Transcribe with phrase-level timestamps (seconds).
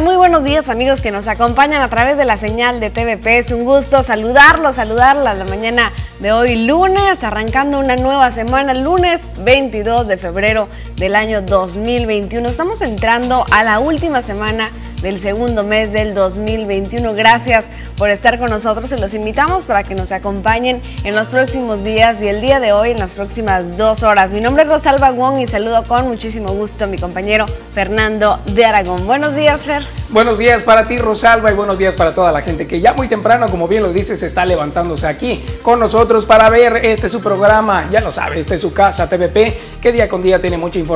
[0.00, 3.36] Muy buenos días amigos que nos acompañan a través de la señal de TVP.
[3.36, 9.28] Es un gusto saludarlos, saludarlas la mañana de hoy lunes, arrancando una nueva semana, lunes
[9.44, 10.68] 22 de febrero
[11.02, 12.48] del año 2021.
[12.48, 14.70] Estamos entrando a la última semana
[15.02, 17.12] del segundo mes del 2021.
[17.14, 21.82] Gracias por estar con nosotros y los invitamos para que nos acompañen en los próximos
[21.82, 24.30] días y el día de hoy en las próximas dos horas.
[24.30, 28.64] Mi nombre es Rosalba Wong y saludo con muchísimo gusto a mi compañero Fernando de
[28.64, 29.04] Aragón.
[29.04, 29.82] Buenos días, Fer.
[30.10, 33.08] Buenos días para ti, Rosalba, y buenos días para toda la gente que ya muy
[33.08, 37.88] temprano, como bien lo dices, está levantándose aquí con nosotros para ver este su programa.
[37.90, 40.91] Ya lo sabe, este es su casa TVP, que día con día tiene mucha información.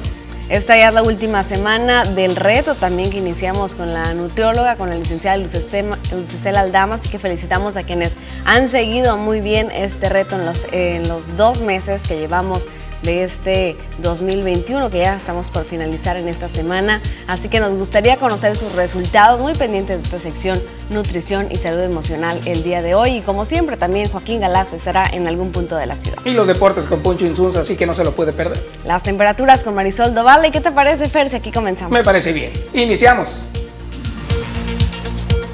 [0.51, 4.91] Esta ya es la última semana del reto también que iniciamos con la nutrióloga, con
[4.91, 10.09] la licenciada Luz, Estela Aldama, así que felicitamos a quienes han seguido muy bien este
[10.09, 12.67] reto en los, en los dos meses que llevamos
[13.03, 17.01] de este 2021 que ya estamos por finalizar en esta semana.
[17.27, 21.81] Así que nos gustaría conocer sus resultados, muy pendientes de esta sección Nutrición y Salud
[21.81, 23.19] Emocional el día de hoy.
[23.19, 26.19] Y como siempre, también Joaquín Galás estará en algún punto de la ciudad.
[26.25, 28.63] Y los deportes con Poncho Insunza, así que no se lo puede perder.
[28.85, 30.40] Las temperaturas con Marisol Doval.
[30.47, 31.93] ¿Y qué te parece, Fer, si aquí comenzamos?
[31.93, 32.53] Me parece bien.
[32.73, 33.45] Iniciamos.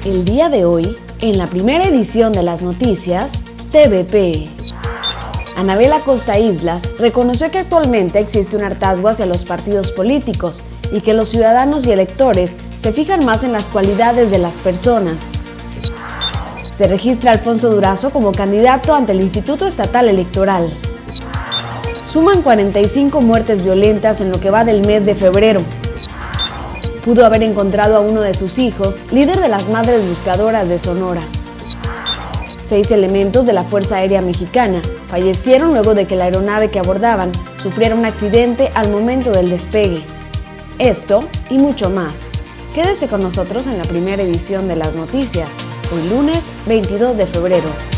[0.05, 4.47] El día de hoy, en la primera edición de las noticias, TVP.
[5.57, 11.13] Anabela Costa Islas reconoció que actualmente existe un hartazgo hacia los partidos políticos y que
[11.13, 15.33] los ciudadanos y electores se fijan más en las cualidades de las personas.
[16.73, 20.71] Se registra Alfonso Durazo como candidato ante el Instituto Estatal Electoral.
[22.07, 25.59] Suman 45 muertes violentas en lo que va del mes de febrero.
[27.03, 31.21] Pudo haber encontrado a uno de sus hijos, líder de las Madres Buscadoras de Sonora.
[32.63, 37.33] Seis elementos de la Fuerza Aérea Mexicana fallecieron luego de que la aeronave que abordaban
[37.61, 40.01] sufriera un accidente al momento del despegue.
[40.79, 41.19] Esto
[41.49, 42.29] y mucho más.
[42.73, 45.57] Quédese con nosotros en la primera edición de las noticias,
[45.93, 47.96] hoy lunes 22 de febrero.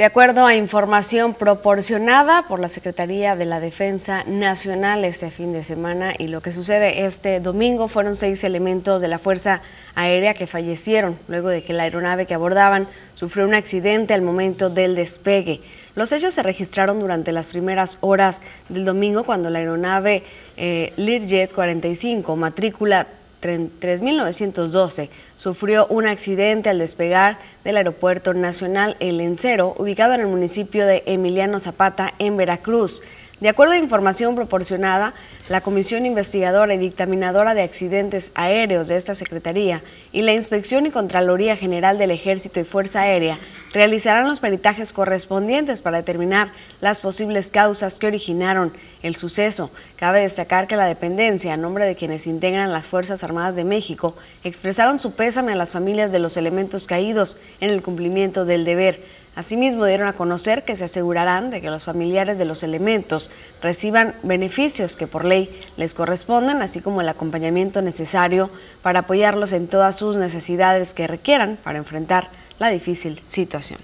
[0.00, 5.62] De acuerdo a información proporcionada por la Secretaría de la Defensa Nacional este fin de
[5.62, 9.60] semana y lo que sucede este domingo fueron seis elementos de la Fuerza
[9.94, 14.70] Aérea que fallecieron luego de que la aeronave que abordaban sufrió un accidente al momento
[14.70, 15.60] del despegue.
[15.94, 20.22] Los hechos se registraron durante las primeras horas del domingo cuando la aeronave
[20.56, 23.06] eh, Learjet 45, matrícula
[23.40, 30.86] 3912 sufrió un accidente al despegar del Aeropuerto Nacional El Encero, ubicado en el municipio
[30.86, 33.02] de Emiliano Zapata, en Veracruz.
[33.40, 35.14] De acuerdo a información proporcionada,
[35.48, 39.82] la Comisión Investigadora y Dictaminadora de Accidentes Aéreos de esta Secretaría
[40.12, 43.38] y la Inspección y Contraloría General del Ejército y Fuerza Aérea
[43.72, 46.52] realizarán los peritajes correspondientes para determinar
[46.82, 49.70] las posibles causas que originaron el suceso.
[49.96, 54.16] Cabe destacar que la dependencia, a nombre de quienes integran las Fuerzas Armadas de México,
[54.44, 59.00] expresaron su pésame a las familias de los elementos caídos en el cumplimiento del deber
[59.40, 63.30] Asimismo, dieron a conocer que se asegurarán de que los familiares de los elementos
[63.62, 65.48] reciban beneficios que por ley
[65.78, 68.50] les corresponden, así como el acompañamiento necesario
[68.82, 72.28] para apoyarlos en todas sus necesidades que requieran para enfrentar
[72.58, 73.80] la difícil situación.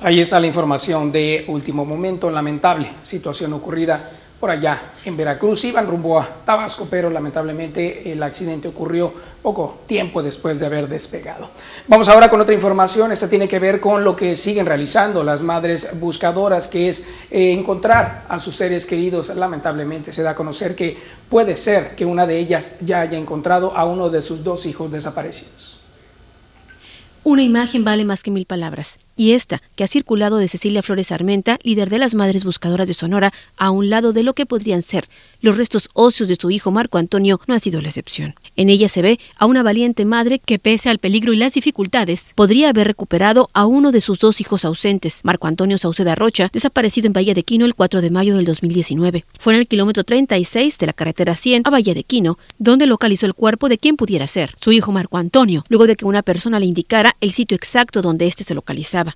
[0.00, 4.10] Ahí está la información de último momento, lamentable situación ocurrida
[4.40, 5.64] por allá en Veracruz.
[5.64, 9.12] Iban rumbo a Tabasco, pero lamentablemente el accidente ocurrió
[9.42, 11.50] poco tiempo después de haber despegado.
[11.86, 13.10] Vamos ahora con otra información.
[13.12, 17.52] Esta tiene que ver con lo que siguen realizando las madres buscadoras, que es eh,
[17.52, 19.34] encontrar a sus seres queridos.
[19.34, 20.96] Lamentablemente se da a conocer que
[21.28, 24.90] puede ser que una de ellas ya haya encontrado a uno de sus dos hijos
[24.90, 25.80] desaparecidos.
[27.24, 31.12] Una imagen vale más que mil palabras y esta, que ha circulado de Cecilia Flores
[31.12, 34.80] Armenta, líder de las Madres Buscadoras de Sonora, a un lado de lo que podrían
[34.80, 35.08] ser
[35.40, 38.34] los restos óseos de su hijo Marco Antonio, no ha sido la excepción.
[38.56, 42.32] En ella se ve a una valiente madre que, pese al peligro y las dificultades,
[42.34, 47.06] podría haber recuperado a uno de sus dos hijos ausentes, Marco Antonio Sauceda Rocha, desaparecido
[47.06, 49.24] en Bahía de Quino el 4 de mayo del 2019.
[49.38, 53.26] Fue en el kilómetro 36 de la carretera 100 a Bahía de Quino, donde localizó
[53.26, 56.60] el cuerpo de quien pudiera ser, su hijo Marco Antonio, luego de que una persona
[56.60, 59.07] le indicara el sitio exacto donde éste se localizaba.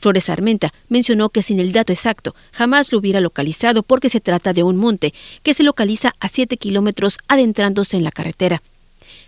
[0.00, 4.52] Flores Armenta mencionó que sin el dato exacto jamás lo hubiera localizado porque se trata
[4.52, 5.12] de un monte
[5.42, 8.62] que se localiza a 7 kilómetros adentrándose en la carretera.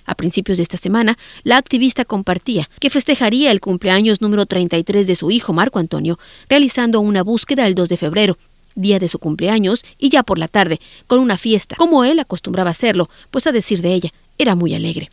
[0.07, 5.15] A principios de esta semana, la activista compartía que festejaría el cumpleaños número 33 de
[5.15, 8.39] su hijo Marco Antonio, realizando una búsqueda el 2 de febrero,
[8.75, 12.71] día de su cumpleaños, y ya por la tarde, con una fiesta, como él acostumbraba
[12.71, 15.11] hacerlo, pues a decir de ella, era muy alegre.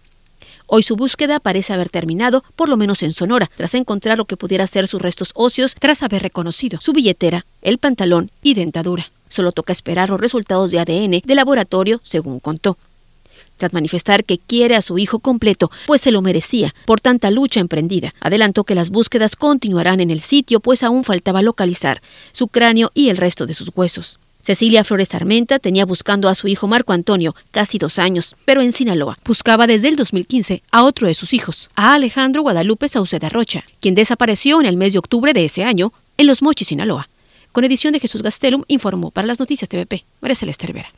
[0.71, 4.38] Hoy su búsqueda parece haber terminado, por lo menos en Sonora, tras encontrar lo que
[4.38, 9.10] pudiera ser sus restos óseos, tras haber reconocido su billetera, el pantalón y dentadura.
[9.30, 12.77] Solo toca esperar los resultados de ADN de laboratorio, según contó.
[13.57, 17.60] Tras manifestar que quiere a su hijo completo, pues se lo merecía por tanta lucha
[17.60, 22.00] emprendida, adelantó que las búsquedas continuarán en el sitio, pues aún faltaba localizar
[22.31, 24.19] su cráneo y el resto de sus huesos.
[24.41, 28.71] Cecilia Flores Armenta tenía buscando a su hijo Marco Antonio casi dos años, pero en
[28.71, 33.65] Sinaloa buscaba desde el 2015 a otro de sus hijos, a Alejandro Guadalupe Sauceda Rocha,
[33.81, 37.09] quien desapareció en el mes de octubre de ese año en Los Mochis, Sinaloa.
[37.51, 40.89] Con edición de Jesús Gastelum, informó para las noticias TVP, María Celeste Vera.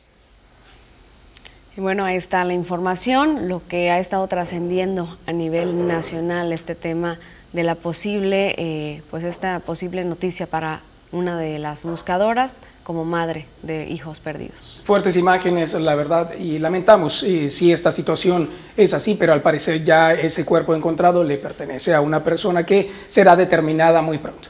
[1.76, 6.74] Y bueno, ahí está la información, lo que ha estado trascendiendo a nivel nacional este
[6.74, 7.18] tema
[7.52, 13.46] de la posible, eh, pues esta posible noticia para una de las buscadoras como madre
[13.62, 14.80] de hijos perdidos.
[14.84, 19.84] Fuertes imágenes, la verdad, y lamentamos eh, si esta situación es así, pero al parecer
[19.84, 24.48] ya ese cuerpo encontrado le pertenece a una persona que será determinada muy pronto.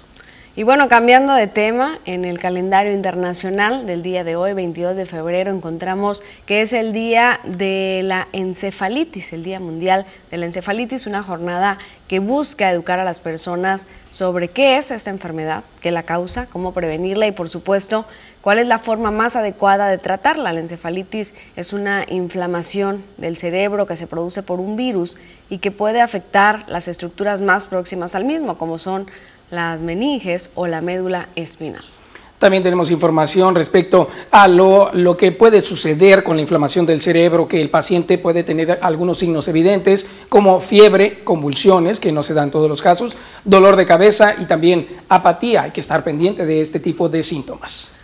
[0.55, 5.07] Y bueno, cambiando de tema, en el calendario internacional del día de hoy, 22 de
[5.07, 11.07] febrero, encontramos que es el día de la encefalitis, el Día Mundial de la Encefalitis,
[11.07, 16.03] una jornada que busca educar a las personas sobre qué es esta enfermedad, qué la
[16.03, 18.05] causa, cómo prevenirla y por supuesto
[18.43, 20.53] cuál es la forma más adecuada de tratarla.
[20.53, 25.17] La encefalitis es una inflamación del cerebro que se produce por un virus
[25.49, 29.07] y que puede afectar las estructuras más próximas al mismo, como son
[29.53, 31.85] las meninges o la médula espinal.
[32.39, 37.47] También tenemos información respecto a lo, lo, que puede suceder con la inflamación del cerebro,
[37.47, 42.45] que el paciente puede tener algunos signos evidentes como fiebre, convulsiones, que no se dan
[42.45, 45.63] en todos los casos, dolor de cabeza y también apatía.
[45.63, 47.95] Hay que estar pendiente de este tipo de síntomas.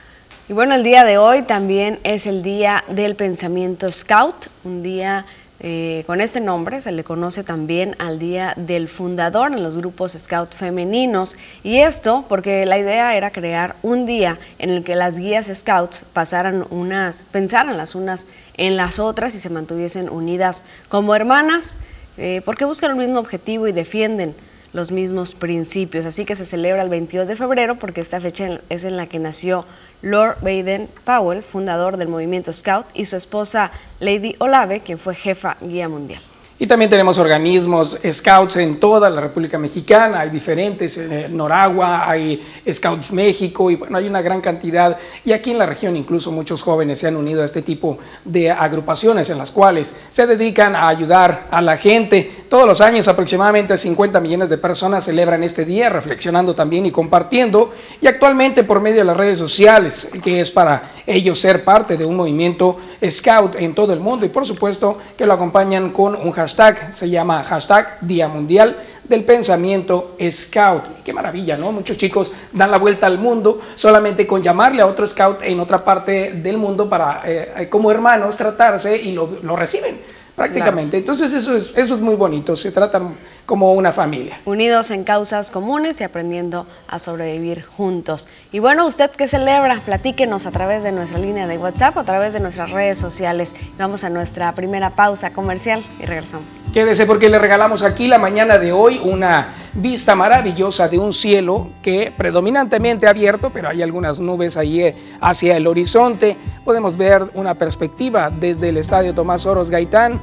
[0.48, 5.26] Y bueno, el día de hoy también es el día del pensamiento scout, un día
[5.60, 10.12] eh, con este nombre se le conoce también al Día del Fundador en los grupos
[10.12, 11.36] Scout femeninos.
[11.64, 16.04] Y esto porque la idea era crear un día en el que las guías Scouts
[16.12, 21.76] pasaran unas, pensaran las unas en las otras y se mantuviesen unidas como hermanas
[22.18, 24.34] eh, porque buscan el mismo objetivo y defienden
[24.72, 26.06] los mismos principios.
[26.06, 29.18] Así que se celebra el 22 de febrero porque esta fecha es en la que
[29.18, 29.64] nació
[30.02, 35.56] Lord Baden Powell, fundador del movimiento Scout, y su esposa Lady Olave, quien fue jefa
[35.60, 36.22] guía mundial.
[36.60, 42.44] Y también tenemos organismos scouts en toda la República Mexicana, hay diferentes, en Noragua, hay
[42.68, 44.96] Scouts México y bueno, hay una gran cantidad.
[45.24, 48.50] Y aquí en la región incluso muchos jóvenes se han unido a este tipo de
[48.50, 52.28] agrupaciones en las cuales se dedican a ayudar a la gente.
[52.48, 57.70] Todos los años aproximadamente 50 millones de personas celebran este día, reflexionando también y compartiendo.
[58.00, 62.04] Y actualmente por medio de las redes sociales, que es para ellos ser parte de
[62.04, 66.32] un movimiento scout en todo el mundo y por supuesto que lo acompañan con un
[66.32, 68.74] hashtag hashtag, se llama hashtag Día Mundial
[69.04, 71.02] del Pensamiento Scout.
[71.04, 71.72] Qué maravilla, ¿no?
[71.72, 75.84] Muchos chicos dan la vuelta al mundo solamente con llamarle a otro scout en otra
[75.84, 80.00] parte del mundo para, eh, como hermanos, tratarse y lo, lo reciben
[80.34, 80.96] prácticamente.
[80.96, 83.16] Entonces eso es, eso es muy bonito, se tratan
[83.48, 84.38] como una familia.
[84.44, 88.28] Unidos en causas comunes y aprendiendo a sobrevivir juntos.
[88.52, 92.34] Y bueno, usted que celebra, platíquenos a través de nuestra línea de WhatsApp, a través
[92.34, 93.54] de nuestras redes sociales.
[93.78, 96.66] Vamos a nuestra primera pausa comercial y regresamos.
[96.74, 101.68] Quédese porque le regalamos aquí la mañana de hoy una vista maravillosa de un cielo
[101.80, 106.36] que predominantemente abierto, pero hay algunas nubes ahí eh, hacia el horizonte.
[106.66, 110.20] Podemos ver una perspectiva desde el Estadio Tomás Oros Gaitán.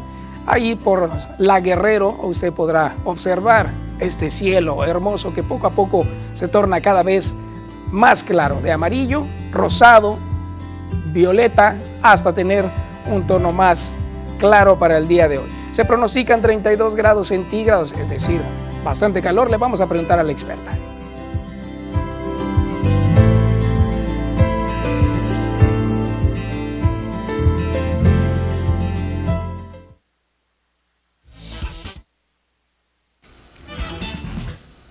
[0.48, 6.48] Ahí por La Guerrero usted podrá observar este cielo hermoso que poco a poco se
[6.48, 7.34] torna cada vez
[7.92, 10.18] más claro, de amarillo, rosado,
[11.08, 12.66] violeta, hasta tener
[13.06, 13.98] un tono más
[14.38, 15.50] claro para el día de hoy.
[15.72, 18.42] Se pronostican 32 grados centígrados, es decir,
[18.84, 19.50] bastante calor.
[19.50, 20.72] Le vamos a preguntar a la experta.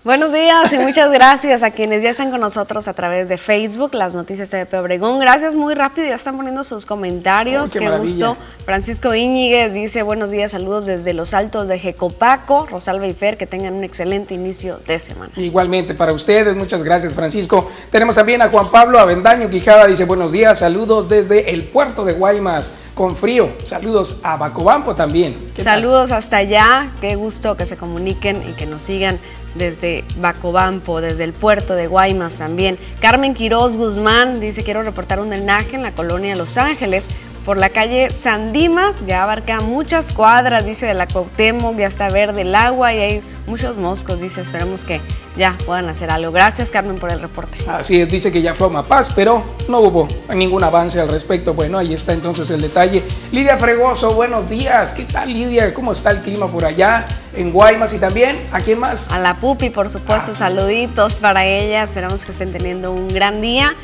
[0.04, 3.94] Buenos días y muchas gracias a quienes ya están con nosotros a través de Facebook,
[3.94, 5.18] las noticias de Obregón.
[5.18, 7.72] Gracias muy rápido, ya están poniendo sus comentarios.
[7.72, 8.36] qué qué gusto.
[8.66, 12.66] Francisco Íñiguez dice buenos días, saludos desde los altos de Jecopaco.
[12.66, 15.32] Rosalba y Fer, que tengan un excelente inicio de semana.
[15.36, 17.70] Igualmente para ustedes, muchas gracias Francisco.
[17.88, 22.12] Tenemos también a Juan Pablo Avendaño Quijada, dice buenos días, saludos desde el puerto de
[22.12, 23.50] Guaymas con frío.
[23.62, 25.36] Saludos a Bacobampo también.
[25.62, 29.18] Saludos hasta allá, qué gusto que se comuniquen y que nos sigan
[29.54, 32.78] desde Bacobampo, desde el puerto de Guaymas también.
[33.00, 37.08] Carmen Quiroz Guzmán dice, quiero reportar un drenaje en la colonia Los Ángeles
[37.44, 42.08] por la calle San Dimas, ya abarca muchas cuadras, dice de la Cuauhtémoc, ya está
[42.08, 45.02] verde el agua y hay muchos moscos, dice, esperemos que
[45.36, 46.32] ya puedan hacer algo.
[46.32, 47.58] Gracias Carmen por el reporte.
[47.68, 51.52] Así es, dice que ya fue a Mapaz, pero no hubo ningún avance al respecto.
[51.52, 53.02] Bueno, ahí está entonces el detalle.
[53.32, 54.92] Lidia Fregoso, buenos días.
[54.92, 55.74] ¿Qué tal Lidia?
[55.74, 58.42] ¿Cómo está el clima por allá en Guaymas y también?
[58.52, 59.10] ¿A quién más?
[59.12, 60.34] A la Pupi, por supuesto, Ah.
[60.34, 63.74] saluditos para ella, esperamos que estén teniendo un gran día.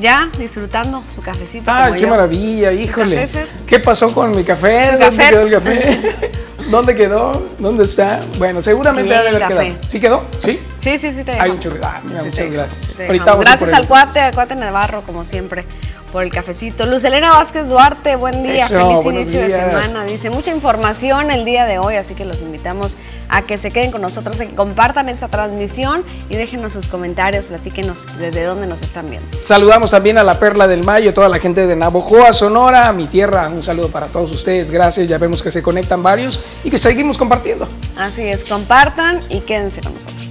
[0.00, 1.70] Ya disfrutando su cafecito.
[1.70, 2.08] Como qué yo.
[2.08, 3.28] maravilla, híjole.
[3.66, 4.90] ¿Qué pasó con mi café?
[4.92, 5.30] ¿Tu ¿Dónde café?
[5.30, 6.30] quedó el café?
[6.70, 7.46] ¿Dónde quedó?
[7.58, 8.20] ¿Dónde está?
[8.38, 9.68] Bueno, seguramente ha de haber quedado.
[9.86, 10.24] ¿Sí quedó?
[10.38, 10.60] ¿Sí?
[10.78, 12.94] Sí, sí, sí, te Hay un ah, mira, Sí, muchas te gracias.
[12.96, 15.64] te Ahorita vamos Gracias al cuate, al cuate Navarro, como siempre,
[16.12, 16.86] por el cafecito.
[16.86, 19.72] Luz Elena Vázquez Duarte, buen día, Eso, feliz inicio de días.
[19.72, 20.04] semana.
[20.04, 22.96] Dice mucha información el día de hoy, así que los invitamos
[23.28, 27.46] a que se queden con nosotros, a que compartan esta transmisión y déjenos sus comentarios,
[27.46, 29.26] platíquenos desde dónde nos están viendo.
[29.44, 33.48] Saludamos también a la Perla del Mayo, toda la gente de Navojoa, Sonora, mi tierra.
[33.48, 34.70] Un saludo para todos ustedes.
[34.70, 35.08] Gracias.
[35.08, 37.68] Ya vemos que se conectan varios y que seguimos compartiendo.
[37.96, 40.27] Así es, compartan y quédense con nosotros.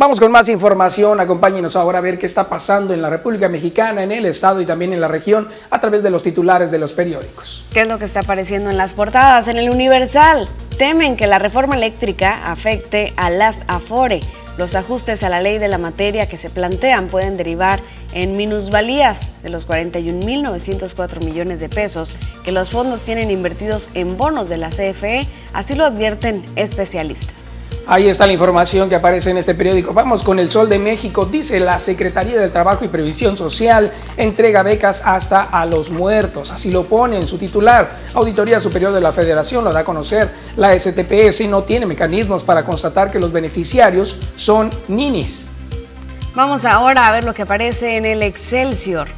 [0.00, 1.20] Vamos con más información.
[1.20, 4.64] Acompáñenos ahora a ver qué está pasando en la República Mexicana, en el Estado y
[4.64, 7.66] también en la región a través de los titulares de los periódicos.
[7.70, 9.46] ¿Qué es lo que está apareciendo en las portadas?
[9.48, 14.20] En el Universal, temen que la reforma eléctrica afecte a las Afore.
[14.56, 17.80] Los ajustes a la ley de la materia que se plantean pueden derivar
[18.14, 24.48] en minusvalías de los 41.904 millones de pesos que los fondos tienen invertidos en bonos
[24.48, 27.59] de la CFE, así lo advierten especialistas.
[27.90, 29.92] Ahí está la información que aparece en este periódico.
[29.92, 31.26] Vamos con el Sol de México.
[31.26, 36.52] Dice la Secretaría del Trabajo y Previsión Social entrega becas hasta a los muertos.
[36.52, 37.96] Así lo pone en su titular.
[38.14, 40.30] Auditoría Superior de la Federación lo da a conocer.
[40.56, 45.46] La STPS no tiene mecanismos para constatar que los beneficiarios son ninis.
[46.36, 49.08] Vamos ahora a ver lo que aparece en el Excelsior.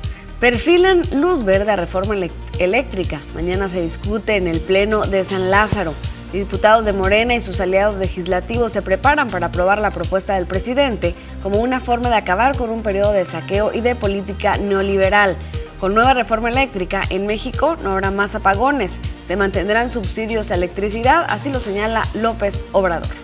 [0.40, 2.14] Perfilan luz verde a reforma
[2.58, 3.20] eléctrica.
[3.34, 5.92] Mañana se discute en el Pleno de San Lázaro.
[6.32, 11.14] Diputados de Morena y sus aliados legislativos se preparan para aprobar la propuesta del presidente
[11.42, 15.36] como una forma de acabar con un periodo de saqueo y de política neoliberal.
[15.78, 18.92] Con nueva reforma eléctrica, en México no habrá más apagones.
[19.24, 23.21] Se mantendrán subsidios a electricidad, así lo señala López Obrador.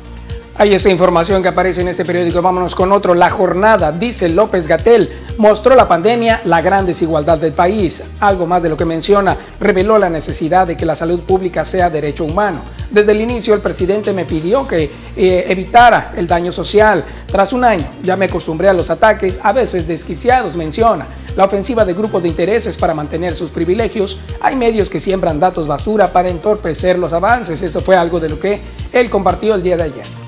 [0.60, 2.42] Hay esa información que aparece en este periódico.
[2.42, 3.14] Vámonos con otro.
[3.14, 8.02] La jornada, dice López Gatel, mostró la pandemia la gran desigualdad del país.
[8.18, 11.90] Algo más de lo que menciona, reveló la necesidad de que la salud pública sea
[11.90, 12.62] derecho humano.
[12.90, 17.04] Desde el inicio el presidente me pidió que eh, evitara el daño social.
[17.26, 21.06] Tras un año ya me acostumbré a los ataques, a veces desquiciados, menciona.
[21.36, 24.18] La ofensiva de grupos de intereses para mantener sus privilegios.
[24.40, 27.62] Hay medios que siembran datos basura para entorpecer los avances.
[27.62, 28.60] Eso fue algo de lo que
[28.92, 30.27] él compartió el día de ayer.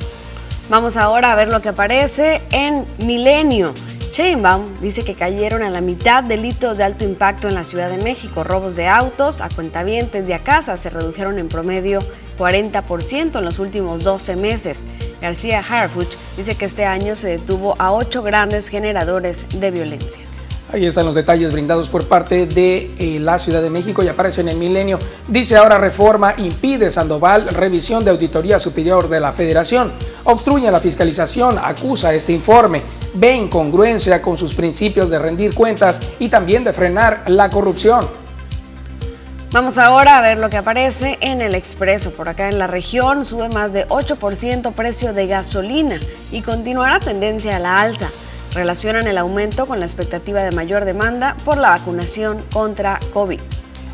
[0.70, 3.74] Vamos ahora a ver lo que aparece en Milenio.
[4.12, 7.96] Sheinbaum dice que cayeron a la mitad delitos de alto impacto en la Ciudad de
[8.04, 8.44] México.
[8.44, 11.98] Robos de autos a cuentavientes y a casa se redujeron en promedio
[12.38, 14.84] 40% en los últimos 12 meses.
[15.20, 20.29] García Harfuch dice que este año se detuvo a ocho grandes generadores de violencia.
[20.72, 24.42] Ahí están los detalles brindados por parte de eh, la Ciudad de México y aparece
[24.42, 25.00] en el milenio.
[25.26, 29.92] Dice ahora reforma impide Sandoval revisión de Auditoría Superior de la Federación.
[30.22, 32.82] Obstruye la fiscalización, acusa este informe.
[33.14, 38.08] Ve incongruencia con sus principios de rendir cuentas y también de frenar la corrupción.
[39.50, 42.12] Vamos ahora a ver lo que aparece en el expreso.
[42.12, 45.98] Por acá en la región sube más de 8% precio de gasolina
[46.30, 48.08] y continuará tendencia a la alza
[48.54, 53.40] relacionan el aumento con la expectativa de mayor demanda por la vacunación contra COVID.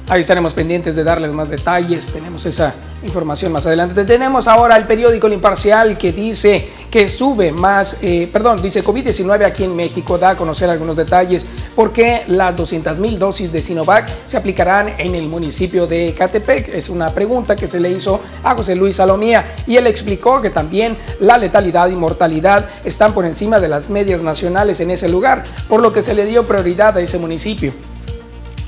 [0.09, 2.07] Ahí estaremos pendientes de darles más detalles.
[2.07, 2.73] Tenemos esa
[3.03, 4.05] información más adelante.
[4.05, 9.45] Tenemos ahora el periódico El Imparcial que dice que sube más, eh, perdón, dice COVID-19
[9.45, 10.17] aquí en México.
[10.17, 11.45] Da a conocer algunos detalles
[11.75, 16.69] porque las 200 mil dosis de Sinovac se aplicarán en el municipio de Catepec.
[16.69, 20.51] Es una pregunta que se le hizo a José Luis Salomía y él explicó que
[20.51, 25.43] también la letalidad y mortalidad están por encima de las medias nacionales en ese lugar,
[25.69, 27.73] por lo que se le dio prioridad a ese municipio.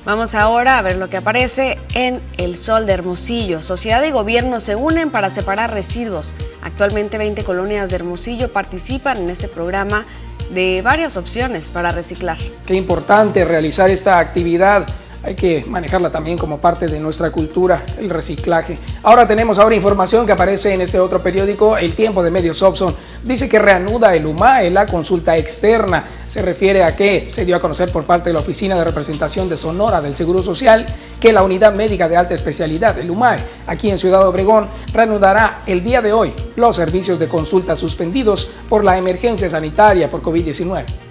[0.09, 3.61] Vamos ahora a ver lo que aparece en El Sol de Hermosillo.
[3.61, 6.33] Sociedad y gobierno se unen para separar residuos.
[6.63, 10.07] Actualmente 20 colonias de Hermosillo participan en este programa
[10.55, 12.39] de varias opciones para reciclar.
[12.65, 14.87] Qué importante realizar esta actividad
[15.29, 18.79] hay que manejarla también como parte de nuestra cultura, el reciclaje.
[19.03, 22.95] Ahora tenemos ahora información que aparece en este otro periódico, El Tiempo de Medios Opson.
[23.25, 26.07] Dice que reanuda el UMAE la consulta externa.
[26.27, 29.51] Se refiere a que se dio a conocer por parte de la Oficina de Representación
[29.51, 30.87] de Sonora del Seguro Social
[31.21, 35.85] que la Unidad Médica de Alta Especialidad, el UMAE, aquí en Ciudad Obregón, reanudará el
[35.85, 41.08] día de hoy los servicios de consulta suspendidos por la emergencia sanitaria por COVID-19.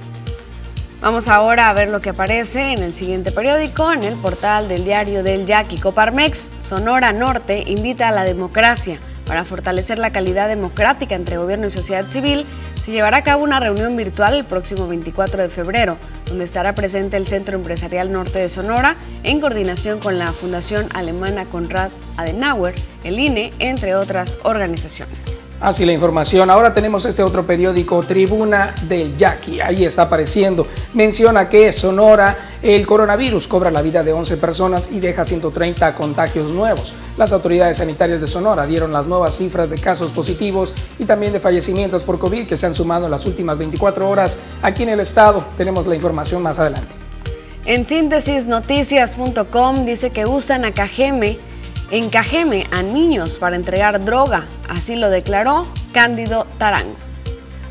[1.00, 4.84] Vamos ahora a ver lo que aparece en el siguiente periódico, en el portal del
[4.84, 5.78] diario del Yaqui.
[5.78, 9.00] Coparmex, Sonora Norte, invita a la democracia.
[9.28, 12.48] Para fortalecer la calidad democrática entre gobierno y sociedad civil,
[12.84, 17.16] se llevará a cabo una reunión virtual el próximo 24 de febrero, donde estará presente
[17.16, 23.20] el Centro Empresarial Norte de Sonora, en coordinación con la Fundación Alemana Konrad Adenauer, el
[23.20, 25.47] INE, entre otras organizaciones.
[25.60, 26.52] Así la información.
[26.52, 29.60] Ahora tenemos este otro periódico, Tribuna del Yaqui.
[29.60, 30.68] Ahí está apareciendo.
[30.94, 36.52] Menciona que Sonora, el coronavirus cobra la vida de 11 personas y deja 130 contagios
[36.52, 36.94] nuevos.
[37.18, 41.40] Las autoridades sanitarias de Sonora dieron las nuevas cifras de casos positivos y también de
[41.40, 45.00] fallecimientos por COVID que se han sumado en las últimas 24 horas aquí en el
[45.00, 45.44] estado.
[45.58, 46.90] Tenemos la información más adelante.
[47.66, 50.72] En síntesisnoticias.com dice que usan a
[51.92, 57.07] encajeme a niños para entregar droga, así lo declaró Cándido Tarango.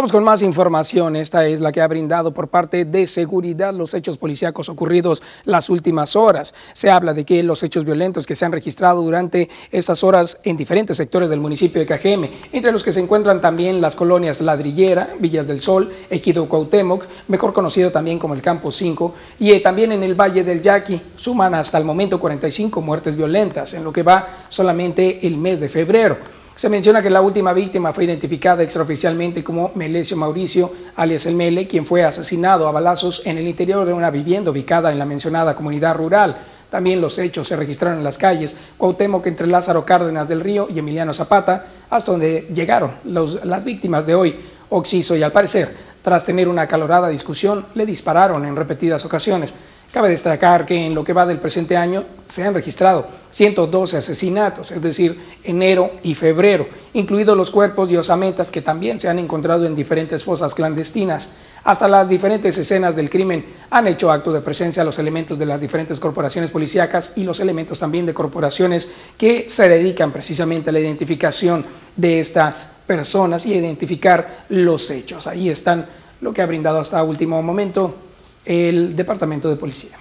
[0.00, 1.14] Vamos con más información.
[1.14, 5.68] Esta es la que ha brindado por parte de seguridad los hechos policíacos ocurridos las
[5.68, 6.54] últimas horas.
[6.72, 10.56] Se habla de que los hechos violentos que se han registrado durante estas horas en
[10.56, 15.10] diferentes sectores del municipio de Cajeme, entre los que se encuentran también las colonias Ladrillera,
[15.18, 19.92] Villas del Sol, Ejido Cuauhtémoc, mejor conocido también como el Campo 5, y eh, también
[19.92, 24.02] en el Valle del Yaqui, suman hasta el momento 45 muertes violentas, en lo que
[24.02, 26.39] va solamente el mes de febrero.
[26.60, 31.66] Se menciona que la última víctima fue identificada extraoficialmente como Melesio Mauricio, alias El Mele,
[31.66, 35.56] quien fue asesinado a balazos en el interior de una vivienda ubicada en la mencionada
[35.56, 36.36] comunidad rural.
[36.68, 40.78] También los hechos se registraron en las calles Cuauhtémoc entre Lázaro Cárdenas del Río y
[40.78, 46.46] Emiliano Zapata, hasta donde llegaron las víctimas de hoy, Oxiso, y al parecer, tras tener
[46.46, 49.54] una acalorada discusión, le dispararon en repetidas ocasiones.
[49.92, 54.70] Cabe destacar que en lo que va del presente año se han registrado 112 asesinatos,
[54.70, 59.66] es decir, enero y febrero, incluidos los cuerpos y osamentas que también se han encontrado
[59.66, 61.32] en diferentes fosas clandestinas.
[61.64, 65.60] Hasta las diferentes escenas del crimen han hecho acto de presencia los elementos de las
[65.60, 70.78] diferentes corporaciones policíacas y los elementos también de corporaciones que se dedican precisamente a la
[70.78, 75.26] identificación de estas personas y a identificar los hechos.
[75.26, 75.86] Ahí están
[76.20, 78.09] lo que ha brindado hasta último momento
[78.50, 79.96] el Departamento de Policía.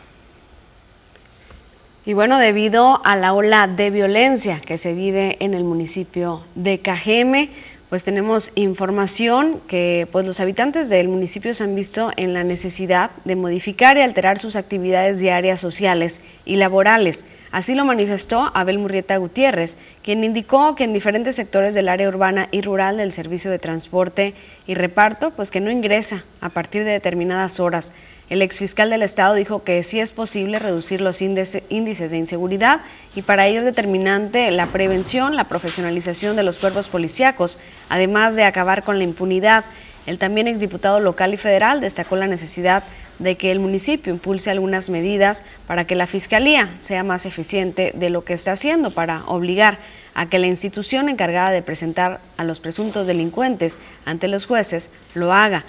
[2.05, 6.79] Y bueno, debido a la ola de violencia que se vive en el municipio de
[6.79, 7.49] Cajeme,
[7.89, 13.12] pues tenemos información que pues los habitantes del municipio se han visto en la necesidad
[13.25, 17.25] de modificar y alterar sus actividades diarias sociales y laborales.
[17.51, 22.47] Así lo manifestó Abel Murrieta Gutiérrez, quien indicó que en diferentes sectores del área urbana
[22.51, 24.35] y rural del servicio de transporte
[24.67, 27.93] y reparto, pues que no ingresa a partir de determinadas horas
[28.29, 32.81] el exfiscal del Estado dijo que sí es posible reducir los índices de inseguridad
[33.15, 37.57] y para ello es determinante la prevención, la profesionalización de los cuerpos policíacos,
[37.89, 39.65] además de acabar con la impunidad.
[40.05, 42.83] El también exdiputado local y federal destacó la necesidad
[43.17, 48.09] de que el municipio impulse algunas medidas para que la Fiscalía sea más eficiente de
[48.11, 49.79] lo que está haciendo para obligar
[50.13, 55.33] a que la institución encargada de presentar a los presuntos delincuentes ante los jueces lo
[55.33, 55.63] haga.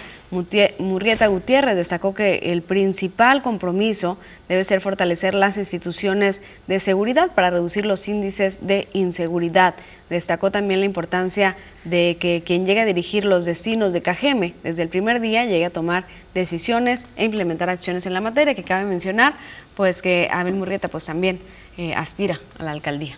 [0.79, 7.49] Murrieta Gutiérrez destacó que el principal compromiso debe ser fortalecer las instituciones de seguridad para
[7.49, 9.75] reducir los índices de inseguridad.
[10.09, 14.83] Destacó también la importancia de que quien llegue a dirigir los destinos de Cajeme desde
[14.83, 18.85] el primer día llegue a tomar decisiones e implementar acciones en la materia, que cabe
[18.85, 19.33] mencionar
[19.75, 21.39] pues que Abel Murrieta pues también
[21.77, 23.17] eh, aspira a la alcaldía.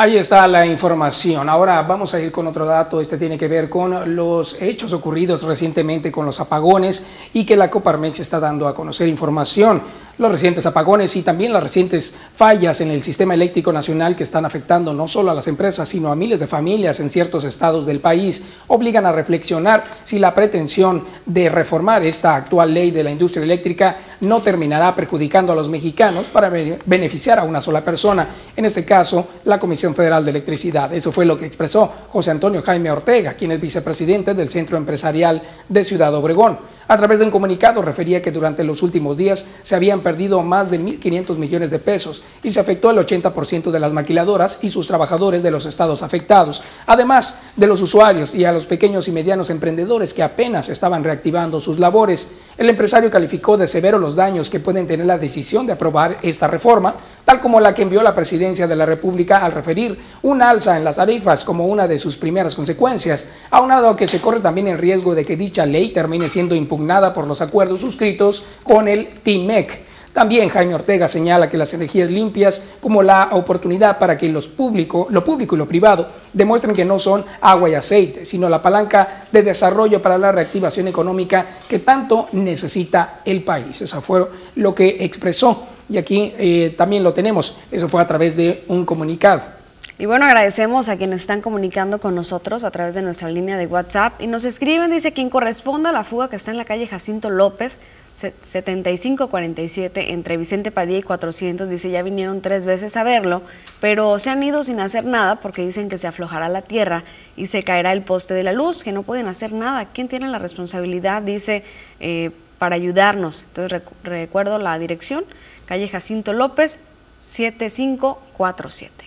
[0.00, 1.48] Ahí está la información.
[1.48, 3.00] Ahora vamos a ir con otro dato.
[3.00, 7.68] Este tiene que ver con los hechos ocurridos recientemente con los apagones y que la
[7.68, 9.82] Coparmex está dando a conocer información
[10.18, 14.44] los recientes apagones y también las recientes fallas en el sistema eléctrico nacional que están
[14.44, 18.00] afectando no solo a las empresas, sino a miles de familias en ciertos estados del
[18.00, 23.44] país, obligan a reflexionar si la pretensión de reformar esta actual ley de la industria
[23.44, 28.84] eléctrica no terminará perjudicando a los mexicanos para beneficiar a una sola persona, en este
[28.84, 30.92] caso la Comisión Federal de Electricidad.
[30.92, 35.42] Eso fue lo que expresó José Antonio Jaime Ortega, quien es vicepresidente del Centro Empresarial
[35.68, 36.58] de Ciudad Obregón.
[36.88, 40.70] A través de un comunicado refería que durante los últimos días se habían perdido más
[40.70, 44.86] de 1.500 millones de pesos y se afectó el 80% de las maquiladoras y sus
[44.86, 49.50] trabajadores de los estados afectados, además de los usuarios y a los pequeños y medianos
[49.50, 52.30] emprendedores que apenas estaban reactivando sus labores.
[52.56, 56.46] El empresario calificó de severo los daños que pueden tener la decisión de aprobar esta
[56.46, 56.94] reforma,
[57.26, 60.84] tal como la que envió la presidencia de la República al referir un alza en
[60.84, 64.78] las tarifas como una de sus primeras consecuencias, aunado a que se corre también el
[64.78, 69.97] riesgo de que dicha ley termine siendo impugnada por los acuerdos suscritos con el TIMEC.
[70.18, 75.06] También Jaime Ortega señala que las energías limpias como la oportunidad para que los público,
[75.10, 79.26] lo público y lo privado demuestren que no son agua y aceite, sino la palanca
[79.30, 83.80] de desarrollo para la reactivación económica que tanto necesita el país.
[83.80, 84.26] Eso fue
[84.56, 87.56] lo que expresó y aquí eh, también lo tenemos.
[87.70, 89.57] Eso fue a través de un comunicado.
[90.00, 93.66] Y bueno, agradecemos a quienes están comunicando con nosotros a través de nuestra línea de
[93.66, 96.86] WhatsApp y nos escriben, dice, quien corresponda a la fuga que está en la calle
[96.86, 97.80] Jacinto López,
[98.14, 103.42] 7547, entre Vicente Padilla y 400, dice, ya vinieron tres veces a verlo,
[103.80, 107.02] pero se han ido sin hacer nada porque dicen que se aflojará la tierra
[107.36, 109.86] y se caerá el poste de la luz, que no pueden hacer nada.
[109.86, 111.22] ¿Quién tiene la responsabilidad?
[111.22, 111.64] Dice,
[111.98, 112.30] eh,
[112.60, 113.42] para ayudarnos.
[113.48, 115.24] Entonces recuerdo la dirección,
[115.66, 116.78] calle Jacinto López,
[117.26, 118.97] 7547.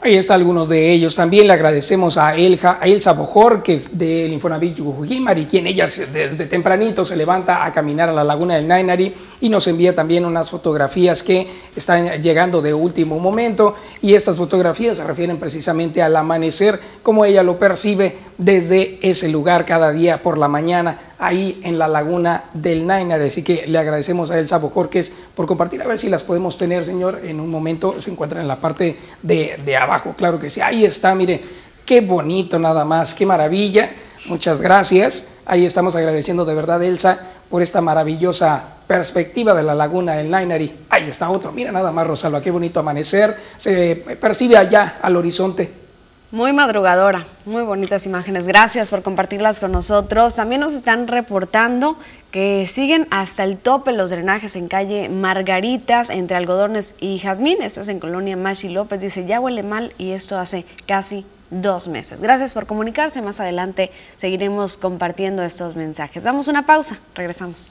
[0.00, 1.16] Ahí están algunos de ellos.
[1.16, 5.86] También le agradecemos a, Elja, a Elsa Bojor, que es del Infonavit y quien ella
[5.86, 10.24] desde tempranito se levanta a caminar a la laguna del Nainari y nos envía también
[10.24, 13.74] unas fotografías que están llegando de último momento.
[14.00, 19.66] Y estas fotografías se refieren precisamente al amanecer, como ella lo percibe desde ese lugar
[19.66, 23.26] cada día por la mañana ahí en la laguna del Nainari.
[23.26, 26.84] Así que le agradecemos a Elsa Bojorques por compartir, a ver si las podemos tener,
[26.84, 27.98] señor, en un momento.
[27.98, 30.60] Se encuentran en la parte de, de abajo, claro que sí.
[30.60, 31.42] Ahí está, mire,
[31.84, 33.90] qué bonito nada más, qué maravilla.
[34.26, 35.28] Muchas gracias.
[35.44, 37.18] Ahí estamos agradeciendo de verdad, Elsa,
[37.50, 40.72] por esta maravillosa perspectiva de la laguna del Nainari.
[40.90, 41.50] Ahí está otro.
[41.50, 43.36] Mira nada más, Rosalba, qué bonito amanecer.
[43.56, 45.87] Se percibe allá al horizonte
[46.30, 48.46] muy madrugadora, muy bonitas imágenes.
[48.46, 50.34] Gracias por compartirlas con nosotros.
[50.34, 51.96] También nos están reportando
[52.30, 57.62] que siguen hasta el tope los drenajes en calle Margaritas entre algodones y jazmín.
[57.62, 59.00] Esto es en Colonia Machi López.
[59.00, 62.20] Dice, ya huele mal y esto hace casi dos meses.
[62.20, 63.22] Gracias por comunicarse.
[63.22, 66.24] Más adelante seguiremos compartiendo estos mensajes.
[66.24, 66.98] Damos una pausa.
[67.14, 67.70] Regresamos.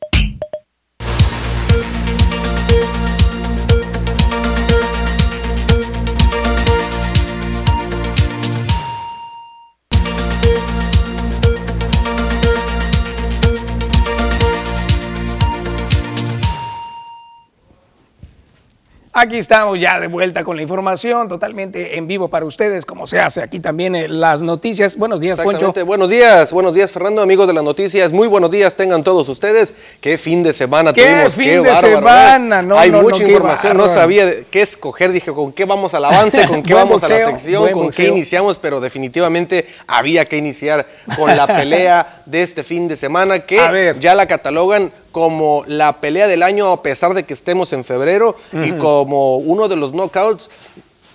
[19.13, 23.19] Aquí estamos ya de vuelta con la información totalmente en vivo para ustedes, como se
[23.19, 24.95] hace aquí también eh, las noticias.
[24.95, 25.73] Buenos días, Poncho.
[25.85, 28.13] Buenos días, buenos días, Fernando, amigos de las noticias.
[28.13, 29.73] Muy buenos días tengan todos ustedes.
[29.99, 31.35] Qué fin de semana ¿Qué tuvimos.
[31.35, 35.11] fin de semana, no, Hay mucha información, no sabía qué escoger.
[35.11, 36.47] Dije, ¿con qué vamos al avance?
[36.47, 37.69] ¿Con qué vamos a la sección?
[37.73, 38.59] ¿Con qué iniciamos?
[38.59, 44.15] Pero definitivamente había que iniciar con la pelea de este fin de semana que ya
[44.15, 48.73] la catalogan como la pelea del año a pesar de que estemos en febrero y
[48.73, 50.49] como uno de los knockouts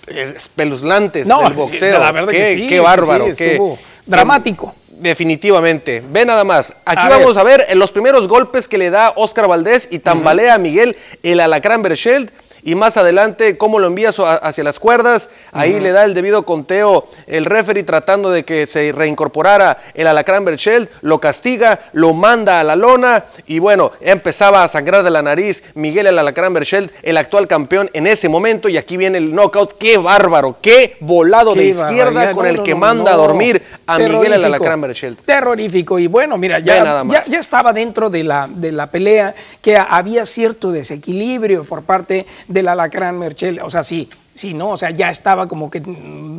[0.07, 1.99] espeluznantes del boxeo.
[1.99, 3.61] La verdad qué, que qué bárbaro, qué
[4.07, 4.75] dramático.
[4.99, 6.03] Definitivamente.
[6.09, 6.75] Ve nada más.
[6.87, 10.59] Aquí vamos a ver los primeros golpes que le da Oscar Valdés y tambalea a
[10.59, 12.33] Miguel el alacrán Berchelt
[12.67, 15.31] y más adelante cómo lo envía hacia las cuerdas.
[15.53, 20.45] Ahí le da el debido conteo el referee tratando de que se reincorporara el alacrán
[20.45, 25.23] Berchel, lo castiga, lo manda a la lona y bueno, empezaba a sangrar de la
[25.23, 29.33] nariz Miguel el alacrán Berchel, el actual campeón en ese momento y aquí viene el
[29.33, 29.79] knockout.
[29.79, 30.57] ¡Qué bárbaro!
[30.61, 35.17] ¡Qué volado de izquierda con el que manda a dormir a Miguel el alacrán Berchel!
[35.19, 40.27] Terrorífico y bueno, mira, ya, ya, estaba dentro de la, de la pelea que había
[40.27, 44.71] cierto desequilibrio por parte de del alacrán Merchel, o sea, sí, sí, ¿no?
[44.71, 45.83] O sea, ya estaba como que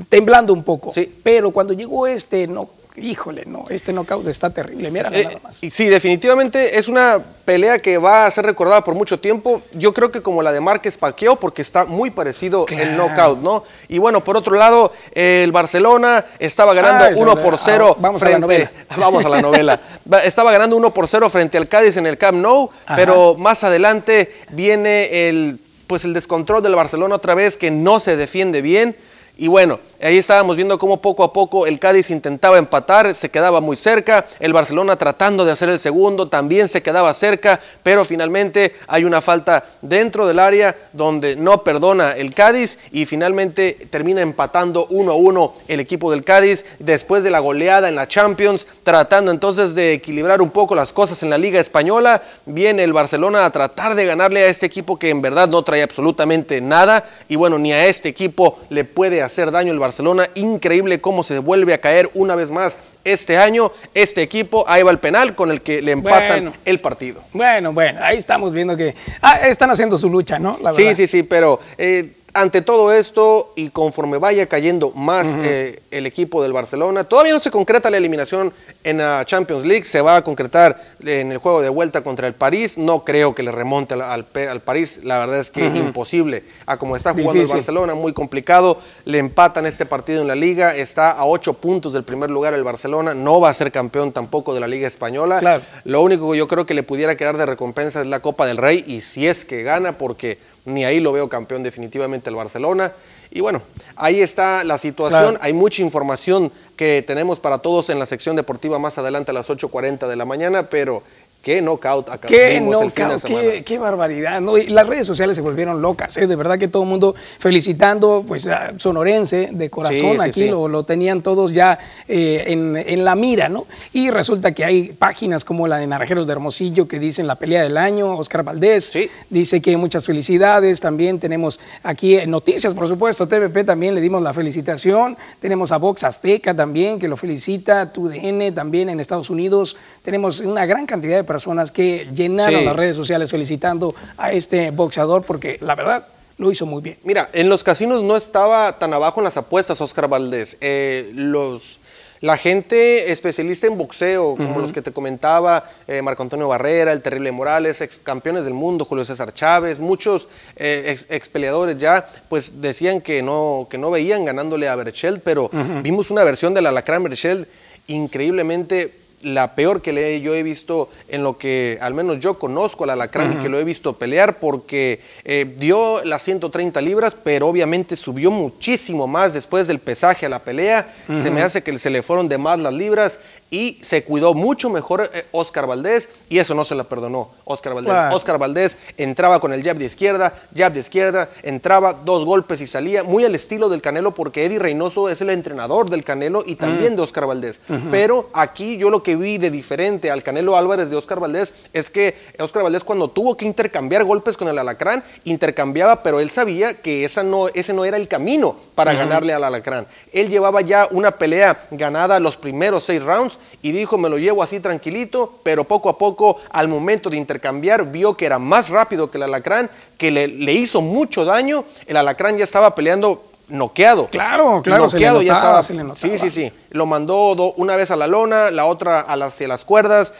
[0.09, 0.91] temblando un poco.
[0.91, 1.19] Sí.
[1.23, 5.57] Pero cuando llegó este, no, híjole, no, este knockout está terrible, mira eh, nada más.
[5.57, 9.61] Sí, definitivamente es una pelea que va a ser recordada por mucho tiempo.
[9.73, 13.63] Yo creo que como la de Márquez Paqueo, porque está muy parecido el knockout, ¿no?
[13.87, 18.29] Y bueno, por otro lado, el Barcelona estaba ganando 1 por 0 ah, vamos a
[18.29, 18.71] la novela.
[18.97, 19.79] Vamos a la novela.
[20.25, 24.33] estaba ganando 1 por 0 frente al Cádiz en el Camp Nou, pero más adelante
[24.49, 28.95] viene el pues el descontrol del Barcelona otra vez que no se defiende bien.
[29.37, 33.61] Y bueno, Ahí estábamos viendo cómo poco a poco el Cádiz intentaba empatar, se quedaba
[33.61, 38.75] muy cerca, el Barcelona tratando de hacer el segundo también se quedaba cerca, pero finalmente
[38.85, 44.85] hay una falta dentro del área donde no perdona el Cádiz y finalmente termina empatando
[44.91, 49.31] uno a uno el equipo del Cádiz después de la goleada en la Champions, tratando
[49.31, 52.21] entonces de equilibrar un poco las cosas en la Liga Española.
[52.45, 55.81] Viene el Barcelona a tratar de ganarle a este equipo que en verdad no trae
[55.81, 60.27] absolutamente nada y bueno, ni a este equipo le puede hacer daño el Barcelona Barcelona.
[60.35, 63.71] Increíble cómo se vuelve a caer una vez más este año.
[63.93, 67.21] Este equipo, ahí va el penal con el que le empatan el partido.
[67.33, 70.57] Bueno, bueno, ahí estamos viendo que ah, están haciendo su lucha, ¿no?
[70.73, 76.05] sí, sí, sí, pero eh, ante todo esto y conforme vaya cayendo más eh, el
[76.05, 80.17] equipo del Barcelona, todavía no se concreta la eliminación en la Champions League, se va
[80.17, 83.95] a concretar en el juego de vuelta contra el París, no creo que le remonte
[83.95, 88.13] al, al, París, la verdad es que imposible, a como está jugando el Barcelona, muy
[88.13, 92.53] complicado, le empatan este partido en la liga, está a ocho puntos del primer lugar
[92.53, 96.37] el Barcelona, no va a ser campeón tampoco de la Liga Española, lo único que
[96.37, 99.27] yo creo que le pudiera quedar de recompensa es la Copa del Rey y si
[99.27, 102.91] es que gana, porque ni ahí lo veo campeón definitivamente el Barcelona.
[103.31, 103.61] Y bueno,
[103.95, 105.37] ahí está la situación.
[105.41, 109.49] Hay mucha información que tenemos para todos en la sección deportiva más adelante a las
[109.49, 111.03] 8.40 de la mañana, pero
[111.41, 113.51] Qué knockout acá qué el fin de semana.
[113.63, 114.41] Qué, barbaridad.
[114.41, 114.57] ¿no?
[114.57, 116.17] Y las redes sociales se volvieron locas.
[116.17, 116.27] ¿eh?
[116.27, 120.19] De verdad que todo el mundo felicitando pues, a Sonorense de corazón.
[120.19, 123.47] Aquí Lo, tenían todos ya eh, en, la mira.
[123.47, 123.65] ¿no?
[123.93, 127.63] Y resulta que hay páginas como la de Naranjeros de Hermosillo que dicen la pelea
[127.63, 128.17] del año.
[128.17, 128.93] Oscar Valdés
[129.29, 130.81] dice que muchas felicidades.
[130.81, 133.27] También tenemos aquí noticias, por supuesto.
[133.27, 135.17] TVP también le dimos la felicitación.
[135.39, 137.91] Tenemos a Vox Azteca también que lo felicita.
[137.91, 139.77] TUDN también en Estados Unidos.
[140.03, 145.23] Tenemos una gran cantidad de personas que llenaron las redes sociales felicitando a este boxeador
[145.23, 146.97] porque la verdad lo hizo muy bien.
[147.03, 150.57] Mira, en los casinos no estaba tan abajo en las apuestas Oscar Valdés.
[150.61, 151.79] Eh, los,
[152.21, 157.01] la gente especialista en boxeo, como los que te comentaba, eh, Marco Antonio Barrera, el
[157.01, 162.61] Terrible Morales, ex campeones del mundo, Julio César Chávez, muchos eh, ex, peleadores ya, pues
[162.61, 165.49] decían que no, que no veían ganándole a Berchelt, pero
[165.81, 167.47] vimos una versión del Alacrán Berchelt
[167.87, 172.83] increíblemente la peor que le, yo he visto en lo que al menos yo conozco
[172.83, 177.47] al alacrán y que lo he visto pelear porque eh, dio las 130 libras, pero
[177.47, 180.93] obviamente subió muchísimo más después del pesaje a la pelea.
[181.21, 183.19] Se me hace que se le fueron de más las libras
[183.49, 187.73] y se cuidó mucho mejor eh, Oscar Valdés y eso no se la perdonó Oscar
[187.73, 188.13] Valdés.
[188.13, 192.67] Oscar Valdés entraba con el jab de izquierda, jab de izquierda, entraba dos golpes y
[192.67, 196.55] salía, muy al estilo del Canelo porque Eddie Reynoso es el entrenador del Canelo y
[196.55, 197.61] también de Oscar Valdés.
[197.91, 201.89] Pero aquí yo lo que vi de diferente al Canelo Álvarez de Oscar Valdés es
[201.89, 206.75] que Oscar Valdés cuando tuvo que intercambiar golpes con el Alacrán, intercambiaba, pero él sabía
[206.81, 209.87] que esa no, ese no era el camino para ganarle al Alacrán.
[210.11, 214.43] Él llevaba ya una pelea ganada los primeros seis rounds y dijo, me lo llevo
[214.43, 219.09] así tranquilito, pero poco a poco, al momento de intercambiar, vio que era más rápido
[219.09, 221.65] que el alacrán, que le, hizo mucho daño.
[221.85, 224.07] El alacrán ya estaba peleando noqueado.
[224.07, 225.63] Claro, claro, noqueado, ya estaba.
[225.63, 226.51] sí, sí, sí.
[226.69, 230.13] Lo mandó una vez a la lona, la otra a las, a las cuerdas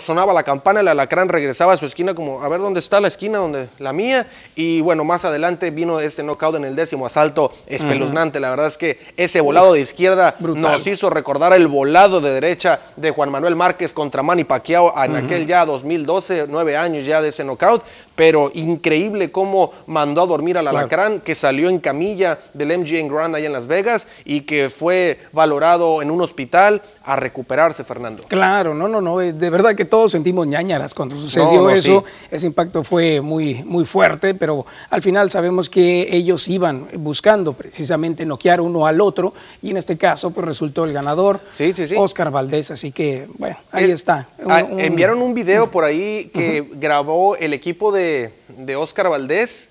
[0.00, 3.08] sonaba la campana, el alacrán regresaba a su esquina como, a ver dónde está la
[3.08, 7.52] esquina, donde la mía, y bueno, más adelante vino este knockout en el décimo asalto
[7.66, 12.30] espeluznante, la verdad es que ese volado de izquierda nos hizo recordar el volado de
[12.30, 17.22] derecha de Juan Manuel Márquez contra Manny Pacquiao en aquel ya 2012, nueve años ya
[17.22, 22.38] de ese knockout, pero increíble cómo mandó a dormir al alacrán, que salió en camilla
[22.52, 27.16] del MGM Grand allá en Las Vegas y que fue valorado en un hospital a
[27.16, 28.22] recuperarse, Fernando.
[28.28, 32.84] Claro, no, no, no, de verdad que todos sentimos ñañaras cuando sucedió eso, ese impacto
[32.84, 38.86] fue muy, muy fuerte, pero al final sabemos que ellos iban buscando precisamente noquear uno
[38.86, 41.94] al otro y en este caso pues resultó el ganador, sí, sí, sí.
[41.96, 44.28] Oscar Valdés, así que bueno, ahí está.
[44.48, 49.70] Ah, enviaron un video por ahí que grabó el equipo de de, Oscar Valdés,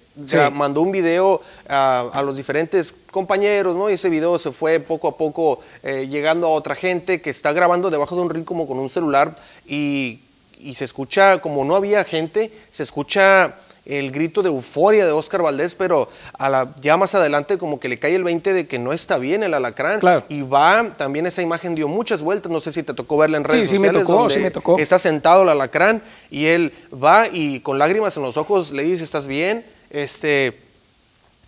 [0.52, 3.89] mandó un video a, los diferentes compañeros, ¿no?
[3.89, 7.52] Y ese video se fue poco a poco eh, llegando a otra gente que está
[7.52, 10.19] grabando debajo de un ring como con un celular y,
[10.60, 15.41] y se escucha, como no había gente, se escucha el grito de euforia de Oscar
[15.41, 18.80] Valdés, pero a la, ya más adelante como que le cae el 20 de que
[18.80, 19.99] no está bien el alacrán.
[20.30, 23.43] Y va, también esa imagen dio muchas vueltas, no sé si te tocó verla en
[23.43, 24.08] redes sí, sociales.
[24.08, 24.78] Sí, me tocó, sí me tocó.
[24.78, 29.04] Está sentado el alacrán y él va y con lágrimas en los ojos le dice,
[29.04, 29.65] ¿estás bien?
[29.93, 30.53] Este,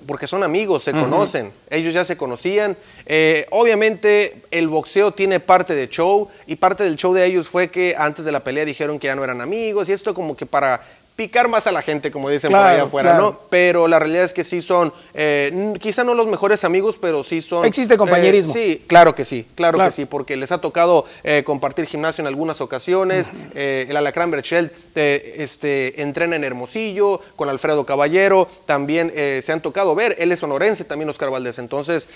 [0.06, 2.78] porque son amigos, se conocen, ellos ya se conocían.
[3.06, 7.70] Eh, obviamente el boxeo tiene parte de show y parte del show de ellos fue
[7.70, 10.46] que antes de la pelea dijeron que ya no eran amigos y esto como que
[10.46, 13.40] para picar más a la gente, como dicen por allá afuera, ¿no?
[13.50, 17.42] Pero la realidad es que sí son, eh, quizá no los mejores amigos, pero sí
[17.42, 17.66] son...
[17.66, 18.52] ¿Existe compañerismo?
[18.52, 22.22] Eh, sí, claro que sí, claro, que sí, porque les ha tocado eh, compartir gimnasio
[22.22, 23.32] en algunas ocasiones.
[23.54, 30.16] el Alacrán Berchel este, entrena en Hermosillo, con Alfredo Caballero, también se han tocado ver.
[30.20, 31.60] Él es sonorense, también Oscar Valdés.
[31.60, 32.08] Entonces,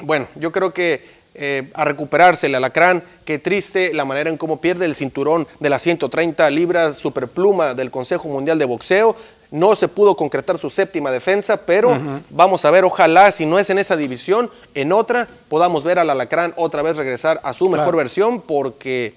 [0.00, 3.02] bueno, yo creo que eh, a recuperarse el alacrán.
[3.24, 7.92] Qué triste la manera en cómo pierde el cinturón de las 130 libras superpluma del
[7.92, 9.14] Consejo Mundial de Boxeo.
[9.52, 11.96] No se pudo concretar su séptima defensa, pero
[12.30, 16.10] vamos a ver, ojalá, si no es en esa división, en otra, podamos ver al
[16.10, 19.14] alacrán otra vez regresar a su mejor versión, porque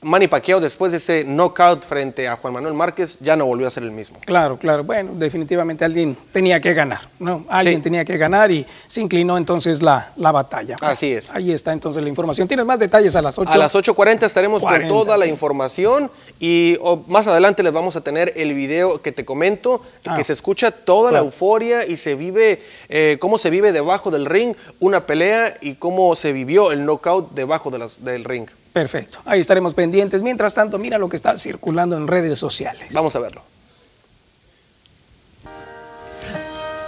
[0.00, 3.70] Manny Pacquiao después de ese knockout frente a Juan Manuel Márquez ya no volvió a
[3.70, 4.18] ser el mismo.
[4.24, 4.84] Claro, claro.
[4.84, 7.44] Bueno, definitivamente alguien tenía que ganar, ¿no?
[7.48, 10.76] Alguien tenía que ganar y se inclinó entonces la, la batalla.
[10.80, 11.32] Así es.
[11.32, 12.46] Ahí está entonces la información.
[12.46, 13.50] ¿Tienes más detalles a las 8?
[13.50, 16.76] A las 8.40 estaremos con toda la información y
[17.08, 20.22] más adelante les vamos a tener el video que te comento, que ah.
[20.22, 24.54] se escucha toda la euforia y se vive, eh, cómo se vive debajo del ring
[24.78, 28.46] una pelea y cómo se vivió el knockout debajo de las, del ring.
[28.78, 30.22] Perfecto, ahí estaremos pendientes.
[30.22, 32.94] Mientras tanto, mira lo que está circulando en redes sociales.
[32.94, 33.42] Vamos a verlo.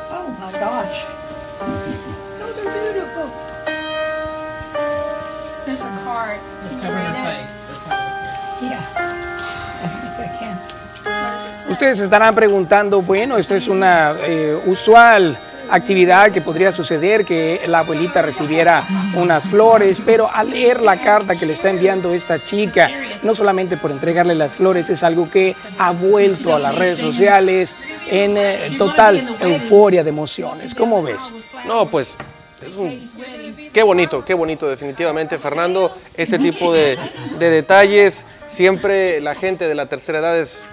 [0.08, 1.02] Oh my gosh.
[5.66, 6.38] There's a card.
[11.68, 15.36] Ustedes estarán preguntando, bueno, esta es una eh, usual
[15.70, 21.36] actividad que podría suceder, que la abuelita recibiera unas flores, pero al leer la carta
[21.36, 22.90] que le está enviando esta chica,
[23.22, 27.76] no solamente por entregarle las flores, es algo que ha vuelto a las redes sociales
[28.08, 30.74] en eh, total euforia de emociones.
[30.74, 31.34] ¿Cómo ves?
[31.66, 32.16] No, pues
[32.66, 33.10] es un...
[33.72, 35.96] Qué bonito, qué bonito definitivamente, Fernando.
[36.16, 36.98] Ese tipo de,
[37.38, 40.64] de detalles, siempre la gente de la tercera edad es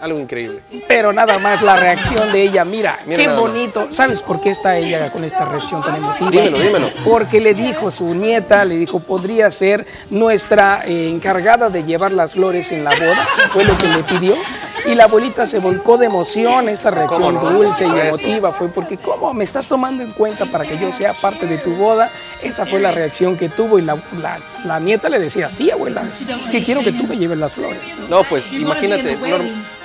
[0.00, 0.60] algo increíble.
[0.86, 3.88] Pero nada más la reacción de ella, mira, qué bonito.
[3.90, 6.30] ¿Sabes por qué está ella con esta reacción tan emotiva?
[6.30, 6.90] Dímelo, dímelo.
[7.04, 12.34] Porque le dijo su nieta, le dijo, podría ser nuestra eh, encargada de llevar las
[12.34, 13.26] flores en la boda.
[13.52, 14.34] Fue lo que le pidió.
[14.88, 19.34] Y la abuelita se volcó de emoción, esta reacción dulce y emotiva fue porque, ¿cómo
[19.34, 22.10] me estás tomando en cuenta para que yo sea parte de tu boda?
[22.42, 23.98] Esa fue la reacción que tuvo y la,
[24.64, 26.04] la, nieta le decía, sí, abuela,
[26.42, 27.96] es que quiero que tú me lleves las flores.
[28.08, 29.16] No, pues imagínate,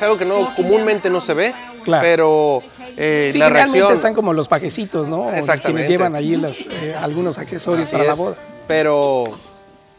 [0.02, 1.54] algo que no comúnmente no se ve,
[1.86, 2.64] pero
[2.96, 3.92] eh, sí, la reacción...
[3.92, 5.34] están como los pajecitos, ¿no?
[5.34, 5.88] Exactamente.
[5.88, 8.36] Quienes llevan allí los, eh, algunos accesorios para la boda.
[8.68, 9.38] Pero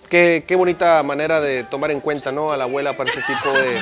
[0.09, 2.53] Qué, qué, bonita manera de tomar en cuenta ¿no?
[2.53, 3.81] a la abuela para ese tipo de...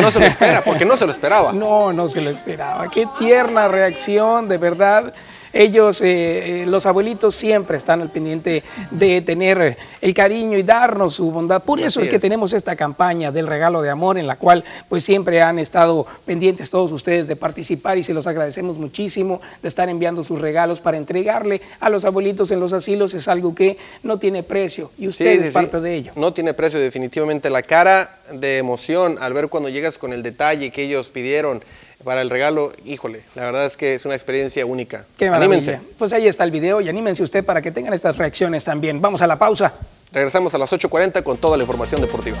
[0.00, 1.52] No se lo espera, porque no se lo esperaba.
[1.58, 2.88] No, no se lo esperaba.
[2.88, 5.12] Qué tierna reacción, de verdad.
[5.52, 11.14] Ellos, eh, eh, los abuelitos, siempre están al pendiente de tener el cariño y darnos
[11.14, 11.62] su bondad.
[11.62, 15.04] Por eso es que tenemos esta campaña del regalo de amor en la cual pues
[15.04, 19.88] siempre han estado pendientes todos ustedes de participar y se los agradecemos muchísimo de estar
[19.88, 23.14] enviando sus regalos para entregarle a los abuelitos en los asilos.
[23.14, 26.12] Es algo que no tiene precio y usted es parte de ello.
[26.16, 27.50] No tiene precio definitivamente.
[27.50, 31.62] La cara de emoción al ver cuando llegas con el detalle que ellos pidieron
[32.04, 35.04] para el regalo, híjole, la verdad es que es una experiencia única.
[35.16, 35.80] Qué anímense.
[35.98, 39.00] Pues ahí está el video y anímense usted para que tengan estas reacciones también.
[39.00, 39.74] Vamos a la pausa.
[40.12, 42.38] Regresamos a las 8.40 con toda la información deportiva.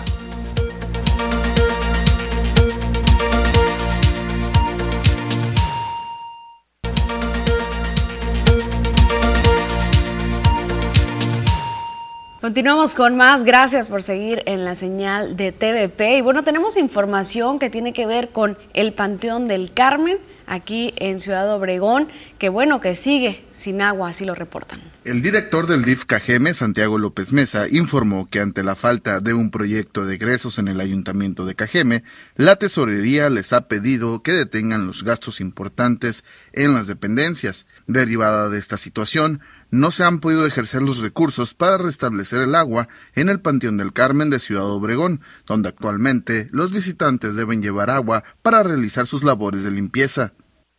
[12.48, 13.44] Continuamos con más.
[13.44, 16.16] Gracias por seguir en la señal de TVP.
[16.16, 21.20] Y bueno, tenemos información que tiene que ver con el Panteón del Carmen aquí en
[21.20, 24.80] Ciudad Obregón, que bueno, que sigue sin agua, así lo reportan.
[25.04, 29.50] El director del DIF Cajeme, Santiago López Mesa, informó que ante la falta de un
[29.50, 32.02] proyecto de egresos en el ayuntamiento de Cajeme,
[32.36, 37.66] la tesorería les ha pedido que detengan los gastos importantes en las dependencias.
[37.86, 39.40] Derivada de esta situación,
[39.70, 43.92] no se han podido ejercer los recursos para restablecer el agua en el Panteón del
[43.92, 49.64] Carmen de Ciudad Obregón, donde actualmente los visitantes deben llevar agua para realizar sus labores
[49.64, 50.32] de limpieza.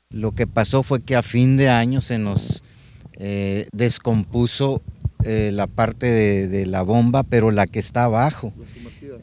[0.10, 2.64] Lo que pasó fue que a fin de año se nos
[3.14, 4.82] eh, descompuso
[5.24, 8.54] eh, la parte de, la bomba, pero la que está abajo.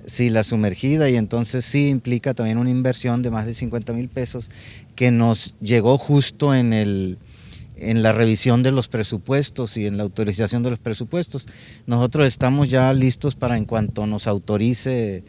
[0.07, 4.09] Sí, la sumergida, y entonces sí implica también una inversión de más de 50 mil
[4.09, 4.51] pesos
[4.95, 7.19] que nos llegó justo en el,
[7.77, 11.47] en la revisión de los presupuestos y en la autorización de los presupuestos.
[11.87, 15.23] Nosotros estamos ya listos para en cuanto nos autorice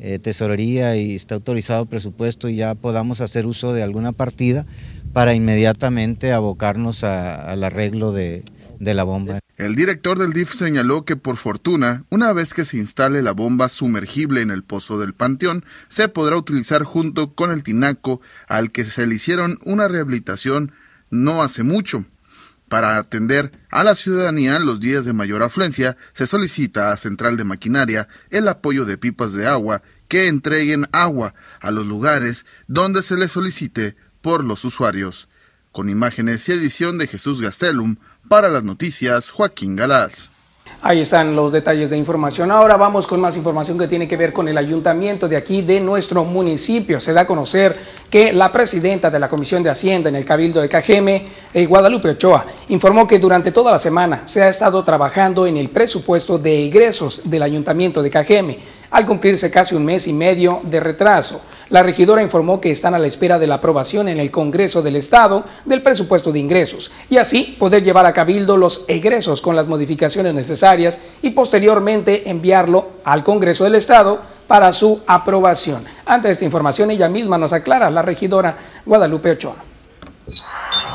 [0.00, 4.66] eh, tesorería y esté autorizado presupuesto y ya podamos hacer uso de alguna partida
[5.12, 8.44] para inmediatamente abocarnos al arreglo de,
[8.80, 9.38] de la bomba.
[9.56, 13.68] El director del DIF señaló que por fortuna, una vez que se instale la bomba
[13.68, 18.84] sumergible en el pozo del Panteón, se podrá utilizar junto con el tinaco al que
[18.84, 20.72] se le hicieron una rehabilitación
[21.14, 22.04] no hace mucho.
[22.68, 27.36] Para atender a la ciudadanía en los días de mayor afluencia, se solicita a Central
[27.36, 33.02] de Maquinaria el apoyo de pipas de agua que entreguen agua a los lugares donde
[33.02, 35.28] se les solicite por los usuarios.
[35.72, 37.96] Con imágenes y edición de Jesús Gastelum,
[38.28, 40.30] para las noticias, Joaquín Galaz.
[40.86, 42.50] Ahí están los detalles de información.
[42.50, 45.80] Ahora vamos con más información que tiene que ver con el ayuntamiento de aquí, de
[45.80, 47.00] nuestro municipio.
[47.00, 47.74] Se da a conocer
[48.10, 51.24] que la presidenta de la Comisión de Hacienda en el Cabildo de Cajeme,
[51.54, 55.70] eh, Guadalupe Ochoa, informó que durante toda la semana se ha estado trabajando en el
[55.70, 58.58] presupuesto de egresos del ayuntamiento de Cajeme,
[58.94, 61.42] al cumplirse casi un mes y medio de retraso.
[61.68, 64.94] La regidora informó que están a la espera de la aprobación en el Congreso del
[64.94, 69.66] Estado del presupuesto de ingresos y así poder llevar a cabildo los egresos con las
[69.66, 75.84] modificaciones necesarias y posteriormente enviarlo al Congreso del Estado para su aprobación.
[76.06, 79.56] Ante esta información ella misma nos aclara, la regidora Guadalupe Ochoa.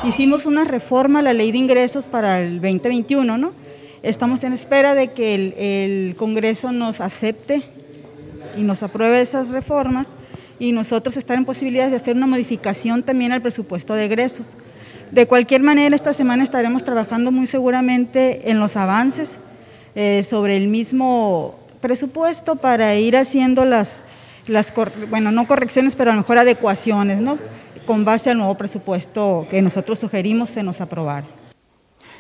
[0.06, 3.52] Hicimos una reforma a la ley de ingresos para el 2021, ¿no?
[4.04, 7.64] Estamos en espera de que el, Congreso nos acepte
[8.58, 10.08] y nos apruebe esas reformas
[10.60, 14.56] y nosotros estar en posibilidades de hacer una modificación también al presupuesto de egresos.
[15.12, 19.38] De cualquier manera, esta semana estaremos trabajando muy seguramente en los avances
[19.96, 24.02] eh, sobre el mismo presupuesto para ir haciendo las,
[24.48, 24.72] las,
[25.10, 27.40] bueno, no correcciones, pero a lo mejor adecuaciones, ¿no?
[27.86, 31.39] Con base al nuevo presupuesto que nosotros sugerimos se nos aprobara.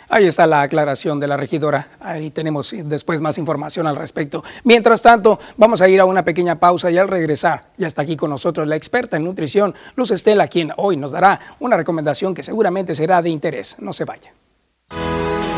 [0.10, 1.88] Ahí está la aclaración de la regidora.
[2.00, 4.44] Ahí tenemos después más información al respecto.
[4.64, 8.18] Mientras tanto, vamos a ir a una pequeña pausa y al regresar, ya está aquí
[8.18, 12.42] con nosotros la experta en nutrición, Luz Estela, quien hoy nos dará una recomendación que
[12.42, 13.76] seguramente será de interés.
[13.80, 14.34] No se vaya.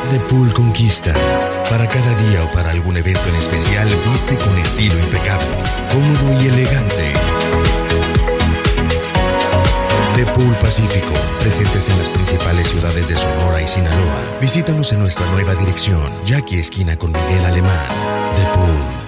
[0.09, 1.13] The Pool Conquista.
[1.69, 5.47] Para cada día o para algún evento en especial, viste con estilo impecable,
[5.89, 7.70] cómodo y elegante
[10.25, 14.37] de Pool Pacífico, presentes en las principales ciudades de Sonora y Sinaloa.
[14.39, 17.87] Visítanos en nuestra nueva dirección, Jackie Esquina con Miguel Alemán.
[18.35, 19.00] The Pool.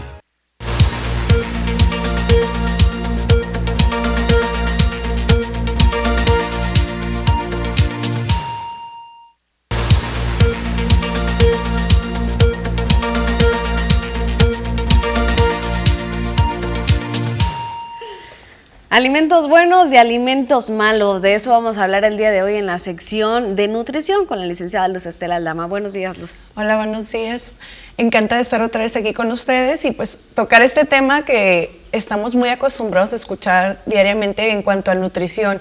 [18.93, 21.23] Alimentos buenos y alimentos malos.
[21.23, 24.39] De eso vamos a hablar el día de hoy en la sección de nutrición con
[24.39, 25.65] la licenciada Luz Estela Aldama.
[25.65, 26.51] Buenos días, Luz.
[26.55, 27.55] Hola, buenos días.
[27.97, 32.35] Encantada de estar otra vez aquí con ustedes y pues tocar este tema que estamos
[32.35, 35.59] muy acostumbrados a escuchar diariamente en cuanto a nutrición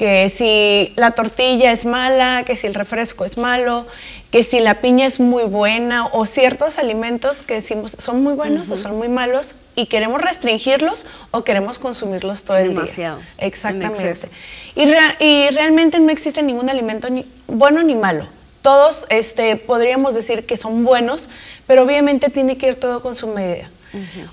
[0.00, 3.86] que si la tortilla es mala, que si el refresco es malo,
[4.30, 8.70] que si la piña es muy buena o ciertos alimentos que decimos son muy buenos
[8.70, 13.28] o son muy malos y queremos restringirlos o queremos consumirlos todo el Demasiado, día.
[13.36, 14.30] Exactamente.
[14.74, 14.84] Y,
[15.22, 18.26] y realmente no existe ningún alimento ni bueno ni malo.
[18.62, 21.28] Todos este, podríamos decir que son buenos,
[21.66, 23.68] pero obviamente tiene que ir todo con su medida.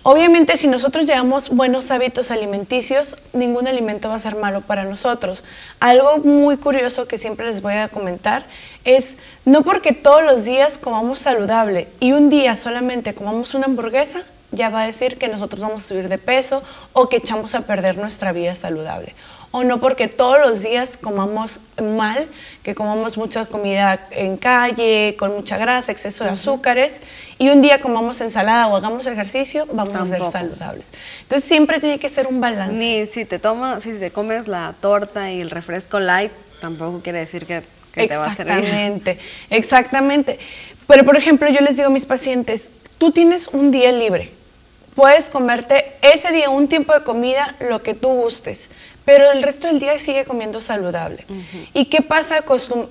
[0.03, 5.43] Obviamente, si nosotros llevamos buenos hábitos alimenticios, ningún alimento va a ser malo para nosotros.
[5.79, 8.45] Algo muy curioso que siempre les voy a comentar
[8.83, 14.23] es, no porque todos los días comamos saludable y un día solamente comamos una hamburguesa,
[14.51, 17.61] ya va a decir que nosotros vamos a subir de peso o que echamos a
[17.61, 19.13] perder nuestra vida saludable
[19.51, 22.27] o no porque todos los días comamos mal,
[22.63, 26.99] que comamos mucha comida en calle, con mucha grasa, exceso de azúcares,
[27.37, 30.91] y un día comamos ensalada o hagamos ejercicio, vamos a ser saludables.
[31.21, 32.77] Entonces siempre tiene que ser un balance.
[32.77, 37.19] Ni si te tomas, si te comes la torta y el refresco light, tampoco quiere
[37.19, 38.31] decir que, te va a.
[38.31, 39.19] Exactamente,
[39.49, 40.39] exactamente.
[40.87, 44.31] Pero por ejemplo, yo les digo a mis pacientes, tú tienes un día libre,
[44.95, 48.69] puedes comerte ese día un tiempo de comida lo que tú gustes,
[49.07, 51.23] pero el resto del día sigue comiendo saludable.
[51.73, 52.43] ¿Y qué pasa?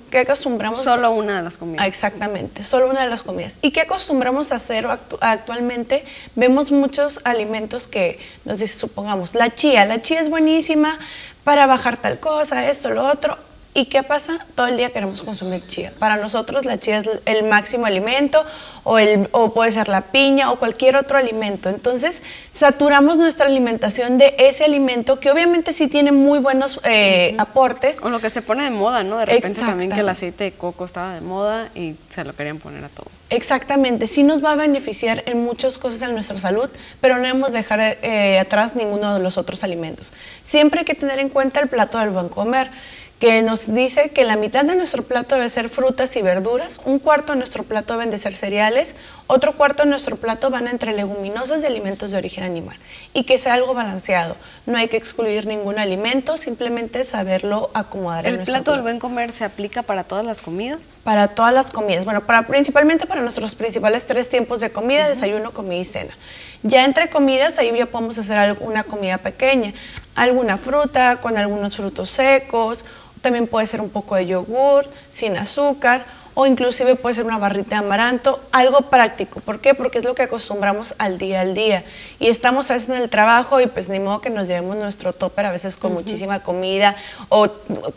[0.09, 0.81] ¿Qué acostumbramos?
[0.81, 1.83] Solo una de las comidas.
[1.83, 3.59] Ah, exactamente, solo una de las comidas.
[3.61, 4.87] ¿Y qué acostumbramos a hacer
[5.21, 6.03] actualmente?
[6.33, 9.85] Vemos muchos alimentos que nos dice, supongamos, la chía.
[9.85, 10.97] La chía es buenísima
[11.43, 13.37] para bajar tal cosa, esto, lo otro.
[13.77, 14.39] ¿Y qué pasa?
[14.55, 15.93] Todo el día queremos consumir chía.
[15.99, 18.43] Para nosotros la chía es el máximo alimento
[18.83, 21.69] o, el, o puede ser la piña o cualquier otro alimento.
[21.69, 28.01] Entonces, saturamos nuestra alimentación de ese alimento que obviamente sí tiene muy buenos eh, aportes.
[28.01, 29.19] O lo que se pone de moda, ¿no?
[29.19, 32.57] De repente también que el aceite de coco estaba de moda y se lo querían
[32.57, 33.05] poner a todo.
[33.29, 36.69] Exactamente, sí nos va a beneficiar en muchas cosas en nuestra salud,
[36.99, 40.13] pero no debemos dejar eh, atrás ninguno de los otros alimentos.
[40.41, 42.71] Siempre hay que tener en cuenta el plato del buen comer
[43.19, 46.99] que nos dice que la mitad de nuestro plato debe ser frutas y verduras, un
[46.99, 48.95] cuarto de nuestro plato deben de ser cereales,
[49.25, 52.77] otro cuarto de nuestro plato van entre leguminosas y alimentos de origen animal.
[53.15, 54.35] Y que sea algo balanceado.
[54.67, 58.27] No hay que excluir ningún alimento, simplemente saberlo acomodar.
[58.27, 60.79] ¿El en plato, plato del buen comer se aplica para todas las comidas?
[61.03, 62.05] Para todas las comidas.
[62.05, 66.15] Bueno, para, principalmente para nuestros principales tres tiempos de comida, desayuno, comida y cena.
[66.61, 69.73] Ya entre comidas, ahí ya podemos hacer alguna comida pequeña,
[70.15, 72.85] alguna fruta con algunos frutos secos
[73.21, 76.05] también puede ser un poco de yogur, sin azúcar,
[76.39, 79.39] o inclusive puede ser una barrita de amaranto, algo práctico.
[79.39, 79.73] ¿Por qué?
[79.73, 81.83] Porque es lo que acostumbramos al día al día.
[82.19, 85.13] Y estamos a veces en el trabajo y pues ni modo que nos llevemos nuestro
[85.13, 86.95] topper a veces con muchísima comida.
[87.29, 87.49] O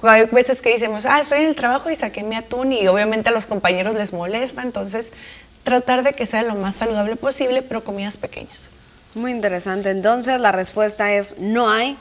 [0.05, 3.29] hay veces que decimos, ah, estoy en el trabajo y saqué mi atún y obviamente
[3.29, 4.63] a los compañeros les molesta.
[4.63, 5.13] Entonces,
[5.63, 8.71] tratar de que sea lo más saludable posible, pero comidas pequeñas.
[9.15, 9.91] Muy interesante.
[9.91, 11.99] Entonces, la respuesta es no hay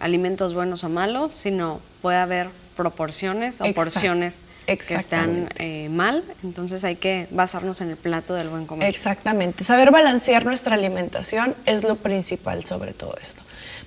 [0.00, 6.82] alimentos buenos o malos, sino puede haber proporciones o porciones que están eh, mal, entonces
[6.82, 8.88] hay que basarnos en el plato del buen comer.
[8.88, 13.42] Exactamente, saber balancear nuestra alimentación es lo principal sobre todo esto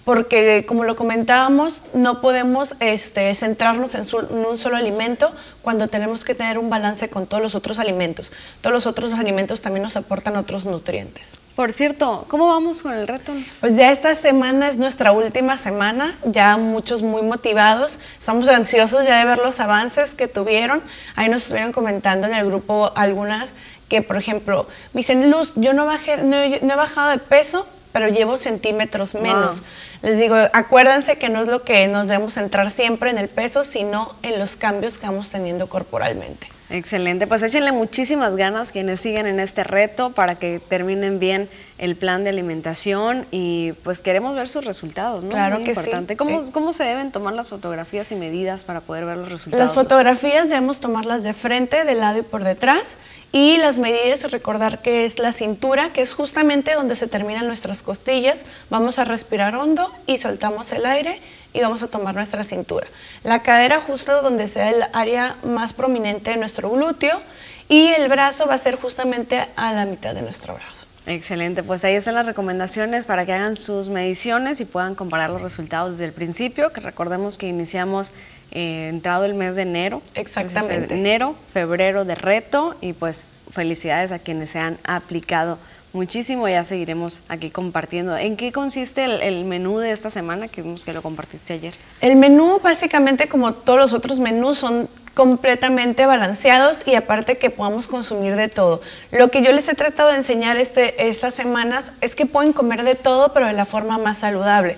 [0.05, 4.05] porque como lo comentábamos, no podemos este, centrarnos en,
[4.45, 5.33] un solo alimento
[5.63, 8.31] cuando tenemos que tener un balance con todos los otros alimentos.
[8.61, 11.39] Todos los otros alimentos también nos aportan otros nutrientes.
[11.55, 13.31] Por cierto, ¿cómo vamos con el reto?
[13.61, 19.19] Pues ya esta semana es nuestra última semana, ya muchos muy motivados, estamos ansiosos ya
[19.19, 20.81] de ver los avances que tuvieron.
[21.15, 23.53] Ahí nos estuvieron comentando en el grupo algunas
[23.87, 27.65] que, por ejemplo, me dicen, Luz, yo no, bajé, no he bajado de peso,
[27.95, 29.63] pero llevo centímetros menos.
[30.01, 33.63] Les digo, acuérdense que no es lo que nos debemos centrar siempre en el peso,
[33.63, 36.49] sino en los cambios que vamos teniendo corporalmente.
[36.69, 41.47] Excelente, pues échenle muchísimas ganas quienes siguen en este reto para que terminen bien
[41.77, 45.29] el plan de alimentación y pues queremos ver sus resultados, ¿no?
[45.29, 46.13] Claro que importante.
[46.13, 46.17] sí.
[46.17, 49.63] ¿Cómo, ¿Cómo se deben tomar las fotografías y medidas para poder ver los resultados?
[49.63, 52.97] Las fotografías debemos tomarlas de frente, de lado y por detrás
[53.31, 57.83] y las medidas, recordar que es la cintura, que es justamente donde se terminan nuestras
[57.83, 58.45] costillas.
[58.69, 61.19] Vamos a respirar hondo y soltamos el aire
[61.55, 62.85] y vamos a tomar nuestra cintura.
[63.23, 67.21] La cadera justo donde sea el área más prominente de nuestro glúteo
[67.69, 70.85] y el brazo va a ser justamente a la mitad de nuestro brazo.
[71.07, 75.41] Excelente, pues ahí están las recomendaciones para que hagan sus mediciones y puedan comparar los
[75.41, 78.11] resultados desde el principio, que recordemos que iniciamos
[78.51, 80.01] eh, entrado el mes de enero.
[80.15, 80.93] Exactamente.
[80.93, 85.57] enero, febrero de reto y pues felicidades a quienes se han aplicado
[85.95, 86.47] muchísimo.
[86.47, 88.15] Ya seguiremos aquí compartiendo.
[88.15, 91.73] ¿En qué consiste el, menú de esta semana que vimos que lo compartiste ayer?
[92.01, 97.87] El menú, básicamente, como todos los otros menús, son completamente balanceados y aparte que podamos
[97.87, 98.81] consumir de todo.
[99.11, 102.83] Lo que yo les he tratado de enseñar este, estas semanas es que pueden comer
[102.83, 104.75] de todo, pero de la forma más saludable.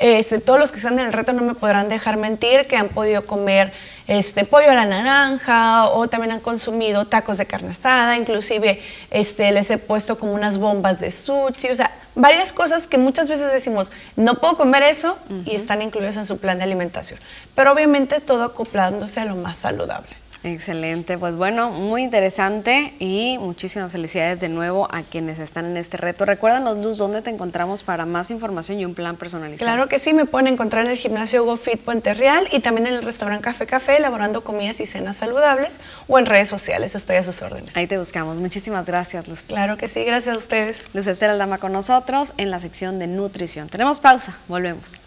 [0.00, 2.88] Este, todos los que están en el reto no me podrán dejar mentir que han
[2.88, 3.72] podido comer
[4.06, 8.80] este, pollo a la naranja o también han consumido tacos de carne asada, inclusive
[9.10, 13.28] este, les he puesto como unas bombas de sushi, o sea, varias cosas que muchas
[13.28, 17.20] veces decimos, no puedo comer eso y están incluidos en su plan de alimentación,
[17.54, 20.16] pero obviamente todo acoplándose a lo más saludable.
[20.52, 25.96] Excelente, pues bueno, muy interesante y muchísimas felicidades de nuevo a quienes están en este
[25.96, 26.24] reto.
[26.24, 29.70] Recuérdanos, Luz, dónde te encontramos para más información y un plan personalizado.
[29.70, 32.94] Claro que sí, me pueden encontrar en el gimnasio GoFit Puente Real y también en
[32.94, 37.22] el restaurante Café Café, elaborando comidas y cenas saludables o en redes sociales, estoy a
[37.22, 37.76] sus órdenes.
[37.76, 38.36] Ahí te buscamos.
[38.36, 39.48] Muchísimas gracias, Luz.
[39.48, 40.88] Claro que sí, gracias a ustedes.
[40.94, 43.68] Luz Estela Aldama con nosotros en la sección de nutrición.
[43.68, 45.00] Tenemos pausa, volvemos.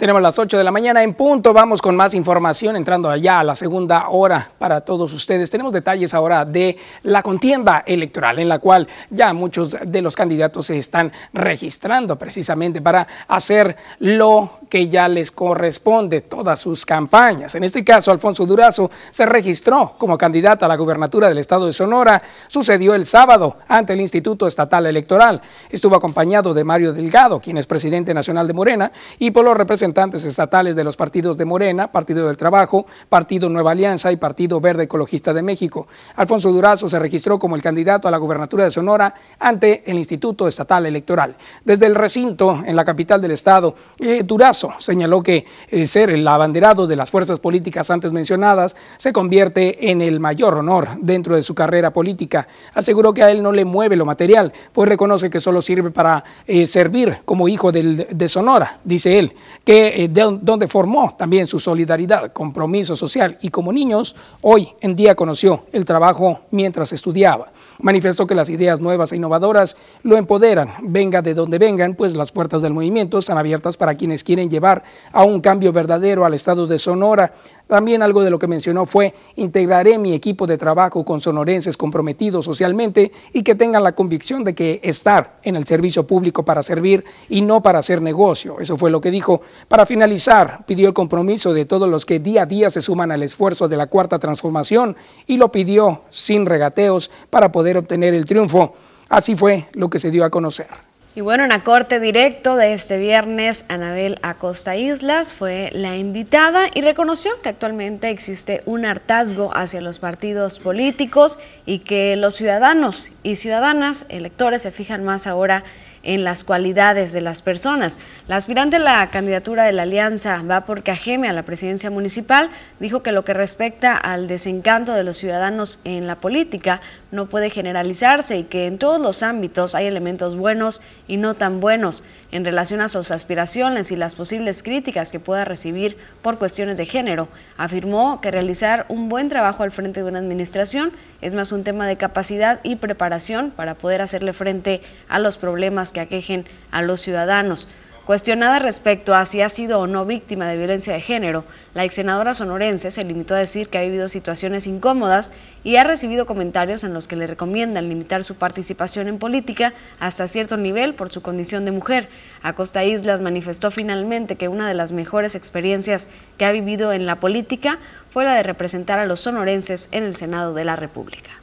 [0.00, 1.52] Tenemos las 8 de la mañana en punto.
[1.52, 5.50] Vamos con más información entrando allá a la segunda hora para todos ustedes.
[5.50, 10.64] Tenemos detalles ahora de la contienda electoral en la cual ya muchos de los candidatos
[10.64, 17.54] se están registrando precisamente para hacer lo que ya les corresponde todas sus campañas.
[17.54, 21.74] En este caso, Alfonso Durazo se registró como candidata a la gubernatura del estado de
[21.74, 22.22] Sonora.
[22.46, 25.42] Sucedió el sábado ante el Instituto Estatal Electoral.
[25.68, 29.89] Estuvo acompañado de Mario Delgado, quien es presidente nacional de Morena, y por los representantes
[30.24, 34.84] estatales de los partidos de Morena, Partido del Trabajo, Partido Nueva Alianza y Partido Verde
[34.84, 35.86] Ecologista de México.
[36.16, 40.48] Alfonso Durazo se registró como el candidato a la gubernatura de Sonora ante el Instituto
[40.48, 41.34] Estatal Electoral.
[41.64, 46.26] Desde el recinto en la capital del estado, eh, Durazo señaló que eh, ser el
[46.26, 51.42] abanderado de las fuerzas políticas antes mencionadas se convierte en el mayor honor dentro de
[51.42, 52.46] su carrera política.
[52.74, 56.24] Aseguró que a él no le mueve lo material, pues reconoce que solo sirve para
[56.46, 59.34] eh, servir como hijo de Sonora, dice él,
[59.64, 64.96] que eh, de, donde formó también su solidaridad, compromiso social y como niños, hoy en
[64.96, 67.52] día conoció el trabajo mientras estudiaba.
[67.80, 72.32] Manifestó que las ideas nuevas e innovadoras lo empoderan, venga de donde vengan, pues las
[72.32, 76.66] puertas del movimiento están abiertas para quienes quieren llevar a un cambio verdadero al estado
[76.66, 77.32] de Sonora.
[77.70, 82.44] También algo de lo que mencionó fue, integraré mi equipo de trabajo con sonorenses comprometidos
[82.44, 87.04] socialmente y que tengan la convicción de que estar en el servicio público para servir
[87.28, 88.58] y no para hacer negocio.
[88.58, 89.42] Eso fue lo que dijo.
[89.68, 93.22] Para finalizar, pidió el compromiso de todos los que día a día se suman al
[93.22, 94.96] esfuerzo de la cuarta transformación
[95.28, 98.74] y lo pidió sin regateos para poder obtener el triunfo.
[99.08, 100.89] Así fue lo que se dio a conocer.
[101.12, 106.82] Y bueno, en corte directo de este viernes, Anabel Acosta Islas fue la invitada y
[106.82, 113.34] reconoció que actualmente existe un hartazgo hacia los partidos políticos y que los ciudadanos y
[113.34, 115.64] ciudadanas electores se fijan más ahora en
[116.02, 117.98] las cualidades de las personas.
[118.26, 122.50] La aspirante a la candidatura de la Alianza va por Cajeme a la presidencia municipal.
[122.78, 126.80] Dijo que lo que respecta al desencanto de los ciudadanos en la política
[127.10, 131.60] no puede generalizarse y que en todos los ámbitos hay elementos buenos y no tan
[131.60, 136.76] buenos en relación a sus aspiraciones y las posibles críticas que pueda recibir por cuestiones
[136.76, 137.28] de género.
[137.56, 141.86] Afirmó que realizar un buen trabajo al frente de una administración es más un tema
[141.86, 147.00] de capacidad y preparación para poder hacerle frente a los problemas que aquejen a los
[147.00, 147.68] ciudadanos.
[148.06, 151.44] Cuestionada respecto a si ha sido o no víctima de violencia de género,
[151.74, 155.30] la ex senadora sonorense se limitó a decir que ha vivido situaciones incómodas
[155.62, 160.26] y ha recibido comentarios en los que le recomiendan limitar su participación en política hasta
[160.28, 162.08] cierto nivel por su condición de mujer.
[162.42, 167.16] Acosta Islas manifestó finalmente que una de las mejores experiencias que ha vivido en la
[167.16, 167.78] política
[168.10, 171.39] fue la de representar a los sonorenses en el Senado de la República.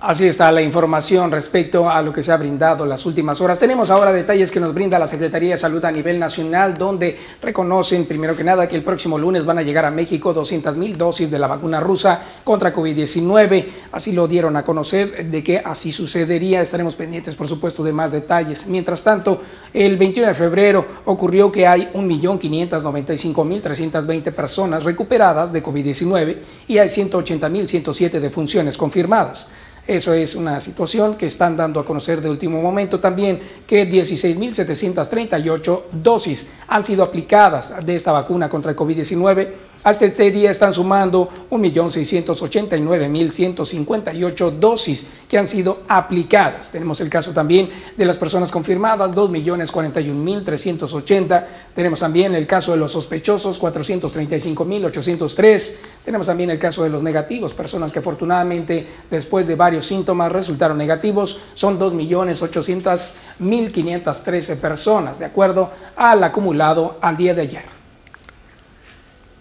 [0.00, 3.58] Así está la información respecto a lo que se ha brindado las últimas horas.
[3.58, 8.06] Tenemos ahora detalles que nos brinda la Secretaría de Salud a nivel nacional, donde reconocen,
[8.06, 11.32] primero que nada, que el próximo lunes van a llegar a México 200 mil dosis
[11.32, 13.66] de la vacuna rusa contra COVID-19.
[13.90, 16.62] Así lo dieron a conocer de que así sucedería.
[16.62, 18.68] Estaremos pendientes, por supuesto, de más detalles.
[18.68, 19.42] Mientras tanto,
[19.74, 26.36] el 21 de febrero ocurrió que hay 1.595.320 personas recuperadas de COVID-19
[26.68, 29.48] y hay 180.107 defunciones confirmadas.
[29.88, 35.82] Eso es una situación que están dando a conocer de último momento también que 16.738
[35.92, 39.48] dosis han sido aplicadas de esta vacuna contra el COVID-19
[39.84, 46.70] Hasta este día están sumando 1.689.158 dosis que han sido aplicadas.
[46.70, 51.44] Tenemos el caso también de las personas confirmadas, 2.041.380.
[51.74, 55.74] Tenemos también el caso de los sospechosos, 435.803.
[56.04, 60.76] Tenemos también el caso de los negativos, personas que afortunadamente después de varios síntomas resultaron
[60.76, 61.38] negativos.
[61.54, 67.77] Son 2.800.513 personas, de acuerdo al acumulado al día de ayer.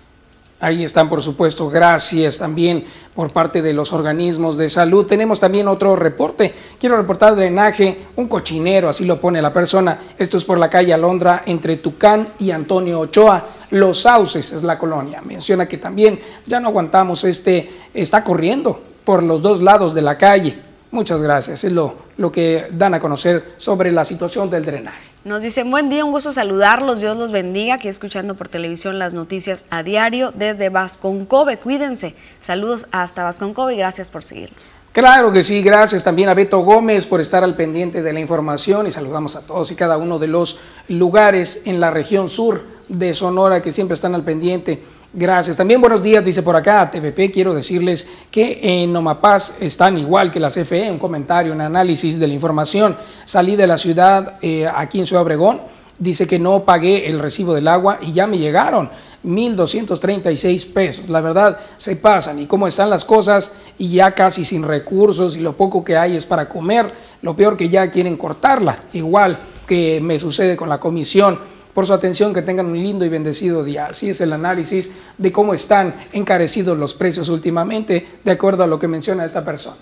[0.66, 5.06] Ahí están, por supuesto, gracias también por parte de los organismos de salud.
[5.06, 6.56] Tenemos también otro reporte.
[6.80, 10.00] Quiero reportar drenaje, un cochinero, así lo pone la persona.
[10.18, 13.46] Esto es por la calle Alondra entre Tucán y Antonio Ochoa.
[13.70, 15.22] Los Sauces es la colonia.
[15.24, 20.18] Menciona que también ya no aguantamos este, está corriendo por los dos lados de la
[20.18, 20.60] calle.
[20.92, 21.64] Muchas gracias.
[21.64, 25.16] Es lo, lo que dan a conocer sobre la situación del drenaje.
[25.26, 29.16] Nos dicen, buen día, un gusto saludarlos, Dios los bendiga, aquí escuchando por televisión las
[29.16, 32.14] noticias a diario desde Vasconcove, cuídense.
[32.42, 34.62] Saludos hasta Vasconcove y gracias por seguirnos.
[34.92, 38.88] Claro que sí, gracias también a Beto Gómez por estar al pendiente de la información
[38.88, 43.14] y saludamos a todos y cada uno de los lugares en la región sur de
[43.14, 44.82] Sonora que siempre están al pendiente
[45.18, 45.56] Gracias.
[45.56, 47.32] También buenos días, dice por acá TVP.
[47.32, 50.92] Quiero decirles que en Nomapaz están igual que las CFE.
[50.92, 52.98] Un comentario, un análisis de la información.
[53.24, 55.62] Salí de la ciudad eh, aquí en Ciudad Obregón.
[55.98, 58.90] Dice que no pagué el recibo del agua y ya me llegaron
[59.24, 61.08] 1.236 pesos.
[61.08, 62.40] La verdad, se pasan.
[62.40, 66.18] Y cómo están las cosas y ya casi sin recursos y lo poco que hay
[66.18, 66.88] es para comer.
[67.22, 68.80] Lo peor que ya quieren cortarla.
[68.92, 71.40] Igual que me sucede con la comisión
[71.76, 73.88] por su atención, que tengan un lindo y bendecido día.
[73.88, 78.80] Así es el análisis de cómo están encarecidos los precios últimamente, de acuerdo a lo
[78.80, 79.76] que menciona esta persona.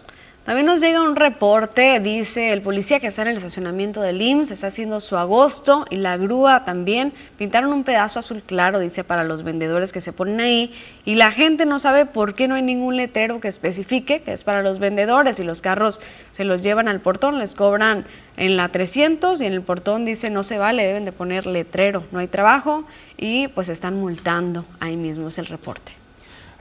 [0.46, 4.52] También nos llega un reporte, dice el policía que está en el estacionamiento del IMSS,
[4.52, 7.14] está haciendo su agosto y la grúa también.
[7.38, 10.74] Pintaron un pedazo azul claro, dice, para los vendedores que se ponen ahí.
[11.06, 14.44] Y la gente no sabe por qué no hay ningún letrero que especifique que es
[14.44, 16.02] para los vendedores y los carros
[16.34, 20.30] se los llevan al portón, les cobran en la 300 y en el portón dice
[20.30, 22.84] no se vale, deben de poner letrero, no hay trabajo
[23.16, 24.66] y pues están multando.
[24.82, 26.03] Ahí mismo, es el reporte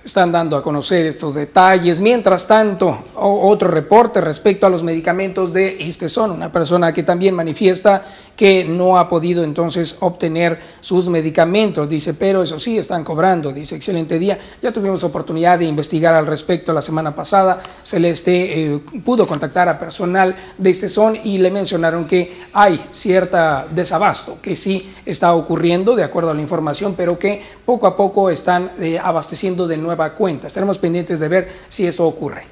[0.04, 2.00] están dando a conocer estos detalles.
[2.00, 8.04] Mientras tanto, otro reporte respecto a los medicamentos de Istezón, una persona que también manifiesta
[8.36, 13.76] que no ha podido entonces obtener sus medicamentos, dice, pero eso sí, están cobrando, dice,
[13.76, 14.38] excelente día.
[14.60, 19.78] Ya tuvimos oportunidad de investigar al respecto la semana pasada, Celeste eh, pudo contactar a
[19.78, 26.02] personal de Istezón y le mencionaron que hay cierta desabasto, que sí está ocurriendo de
[26.02, 30.46] acuerdo a la información, pero que poco a poco están eh, abasteciendo de nuevo cuenta.
[30.46, 32.44] Estaremos pendientes de ver si esto ocurre.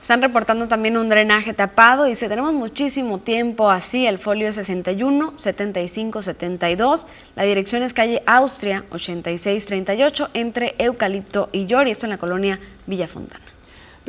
[0.00, 2.04] Están reportando también un drenaje tapado.
[2.04, 4.06] Dice, tenemos muchísimo tiempo así.
[4.06, 7.06] El folio es 61 75 72.
[7.34, 11.90] La dirección es calle Austria 86 38 entre Eucalipto y Llori.
[11.90, 13.44] Esto en la colonia Villa Fontana.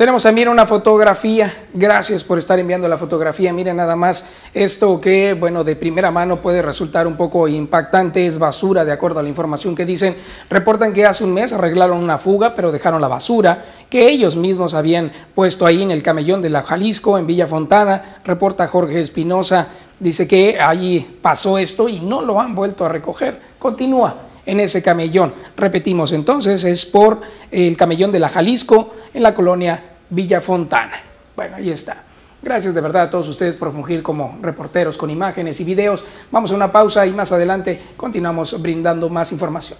[0.00, 1.52] Tenemos también una fotografía.
[1.74, 3.52] Gracias por estar enviando la fotografía.
[3.52, 4.24] Miren nada más
[4.54, 8.26] esto que, bueno, de primera mano puede resultar un poco impactante.
[8.26, 10.16] Es basura, de acuerdo a la información que dicen.
[10.48, 14.72] Reportan que hace un mes arreglaron una fuga, pero dejaron la basura que ellos mismos
[14.72, 18.20] habían puesto ahí en el camellón de la Jalisco, en Villa Fontana.
[18.24, 19.66] Reporta Jorge Espinosa.
[19.98, 23.38] Dice que allí pasó esto y no lo han vuelto a recoger.
[23.58, 24.14] Continúa
[24.46, 25.34] en ese camellón.
[25.58, 27.20] Repetimos entonces, es por
[27.50, 31.00] el camellón de la Jalisco en la colonia Villa Fontana.
[31.34, 32.04] Bueno, ahí está.
[32.42, 36.04] Gracias de verdad a todos ustedes por fungir como reporteros con imágenes y videos.
[36.30, 39.78] Vamos a una pausa y más adelante continuamos brindando más información.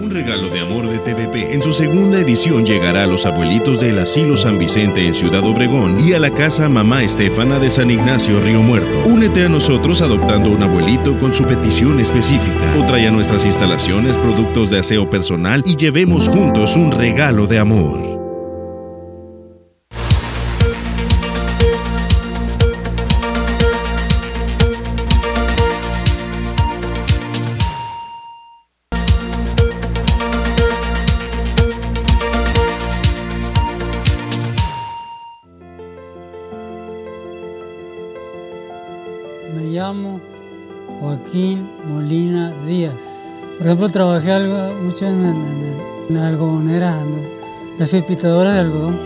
[0.00, 3.98] Un regalo de amor de TVP en su segunda edición llegará a los abuelitos del
[3.98, 8.40] Asilo San Vicente en Ciudad Obregón y a la casa Mamá Estefana de San Ignacio
[8.40, 9.02] Río Muerto.
[9.06, 14.16] Únete a nosotros adoptando un abuelito con su petición específica o trae a nuestras instalaciones
[14.16, 18.17] productos de aseo personal y llevemos juntos un regalo de amor.
[43.68, 45.74] Ejemplo, trabajé algo, mucho en, en,
[46.10, 46.96] en algodoneras,
[47.78, 48.98] las pipitadoras de algodón.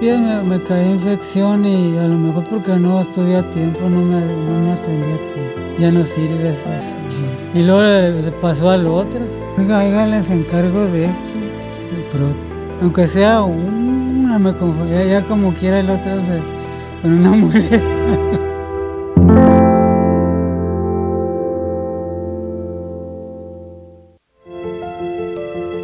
[0.00, 4.00] Bien, me, me caí infección y a lo mejor porque no estuve a tiempo, no
[4.00, 5.58] me, no me atendí a tiempo.
[5.78, 6.70] Ya no sirve eso.
[7.54, 9.20] Y luego le, pasó al otro.
[9.56, 11.34] Oiga, oiga, les encargo de esto.
[12.80, 16.12] Aunque sea una, me confundía, ya como quiera el otro
[17.02, 17.78] con una muleta.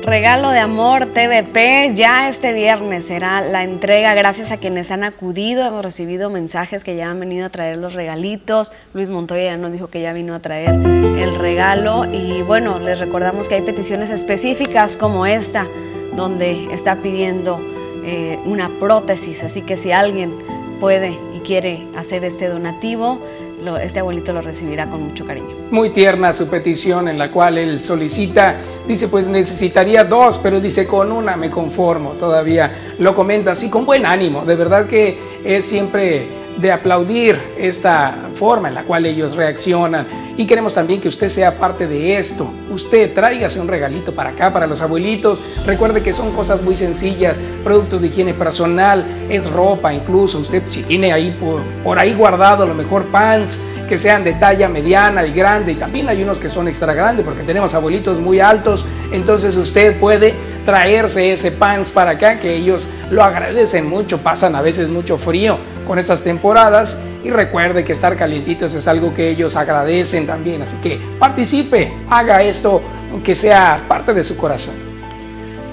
[0.05, 4.13] Regalo de Amor TVP, ya este viernes será la entrega.
[4.13, 7.95] Gracias a quienes han acudido, hemos recibido mensajes que ya han venido a traer los
[7.95, 12.05] regalitos, Luis Montoya ya nos dijo que ya vino a traer el regalo.
[12.13, 15.67] Y bueno, les recordamos que hay peticiones específicas como esta,
[16.15, 17.59] donde está pidiendo
[18.05, 20.35] eh, una prótesis, así que si alguien
[20.81, 23.21] puede y quiere hacer este donativo,
[23.81, 25.49] este abuelito lo recibirá con mucho cariño.
[25.71, 28.57] Muy tierna su petición en la cual él solicita,
[28.87, 33.87] dice pues necesitaría dos, pero dice con una me conformo, todavía lo comenta así con
[33.87, 39.37] buen ánimo, de verdad que es siempre de aplaudir esta forma en la cual ellos
[39.37, 42.49] reaccionan y queremos también que usted sea parte de esto.
[42.71, 45.43] Usted tráigase un regalito para acá, para los abuelitos.
[45.65, 50.39] Recuerde que son cosas muy sencillas, productos de higiene personal, es ropa incluso.
[50.39, 54.33] Usted si tiene ahí por, por ahí guardado a lo mejor pants que sean de
[54.33, 58.19] talla mediana y grande y también hay unos que son extra grandes porque tenemos abuelitos
[58.19, 60.35] muy altos, entonces usted puede
[60.65, 65.59] traerse ese pants para acá que ellos lo agradecen mucho, pasan a veces mucho frío
[65.85, 67.01] con estas temporadas.
[67.23, 72.43] Y recuerde que estar calientitos es algo que ellos agradecen también, así que participe, haga
[72.43, 74.75] esto aunque sea parte de su corazón.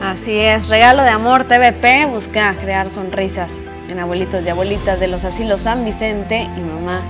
[0.01, 5.25] Así es, regalo de amor TVP busca crear sonrisas en abuelitos y abuelitas de los
[5.25, 7.01] asilos San Vicente y mamá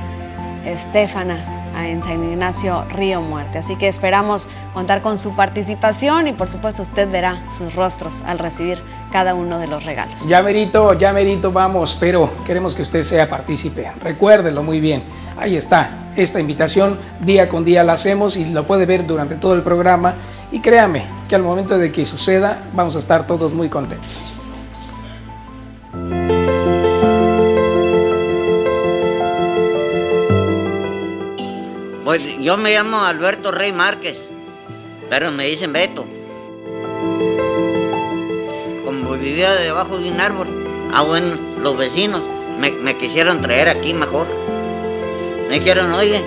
[0.66, 3.58] Estefana en San Ignacio Río Muerte.
[3.58, 8.40] Así que esperamos contar con su participación y por supuesto usted verá sus rostros al
[8.40, 10.26] recibir cada uno de los regalos.
[10.28, 13.92] Ya merito, ya merito, vamos, pero queremos que usted sea partícipe.
[14.02, 15.04] Recuérdelo muy bien.
[15.38, 19.54] Ahí está, esta invitación día con día la hacemos y lo puede ver durante todo
[19.54, 20.16] el programa
[20.52, 24.31] y créame que al momento de que suceda vamos a estar todos muy contentos.
[32.20, 34.18] Yo me llamo Alberto Rey Márquez,
[35.10, 36.06] pero me dicen Beto.
[38.84, 40.48] Como vivía debajo de un árbol,
[40.94, 42.22] ah bueno, los vecinos
[42.60, 44.28] me, quisieron traer aquí mejor.
[45.48, 46.22] Me dijeron, oye,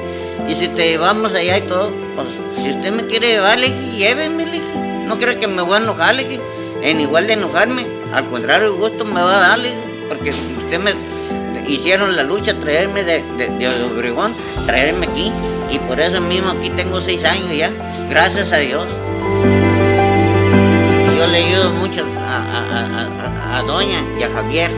[0.48, 2.28] y si te llevamos allá y todo, pues
[2.62, 4.74] si usted me quiere llevar, le dije, lléveme, le dije.
[5.06, 6.40] No creo que me voy a enojar, le dije.
[6.82, 10.30] En igual de enojarme, al contrario, el gusto me va a dar, le dije, porque
[10.30, 10.94] usted me
[11.66, 14.34] hicieron la lucha, traerme de, de, de Obregón,
[14.66, 15.32] traerme aquí.
[15.70, 17.70] Y por eso mismo aquí tengo seis años ya,
[18.08, 18.86] gracias a Dios.
[21.16, 24.70] Yo le ayudo mucho a, Doña y a Javier.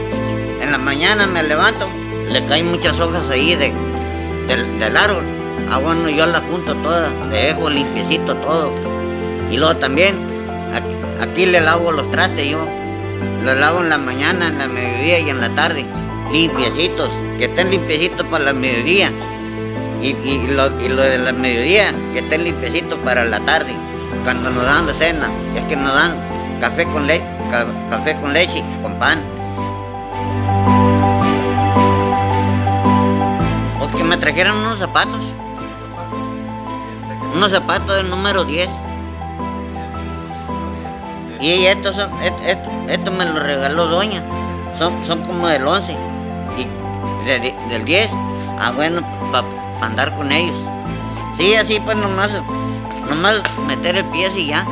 [0.61, 1.89] En la mañana me levanto,
[2.29, 3.73] le caen muchas hojas ahí de,
[4.47, 5.25] del, árbol.
[5.69, 8.71] Ah, yo las junto todas, le dejo limpiecito todo.
[9.51, 10.15] Y luego también,
[11.21, 12.67] aquí, le lavo los trastes yo.
[13.43, 15.85] Los lavo en la mañana, en la mediodía y en la tarde.
[16.31, 19.11] Limpiecitos, que estén limpiecitos para la mediodía.
[20.01, 23.73] Y, y, lo, y lo de la mediodía, que estén limpiecitos para la tarde.
[24.23, 26.15] Cuando nos dan de cena, es que nos dan
[26.61, 27.19] café con, le
[27.49, 29.19] ca café con leche, con pan.
[33.81, 35.25] O que me trajeron unos zapatos.
[37.35, 38.69] Unos zapatos del número 10.
[41.39, 44.23] Y estos son, esto, esto, me lo regaló doña.
[44.77, 45.95] Son, son como del 11.
[46.57, 48.11] Y de, de, del 10.
[48.59, 50.57] Ah, bueno, para pa andar con ellos.
[51.37, 52.31] Sí, así pues nomás,
[53.09, 54.65] nomás meter el pie y ya.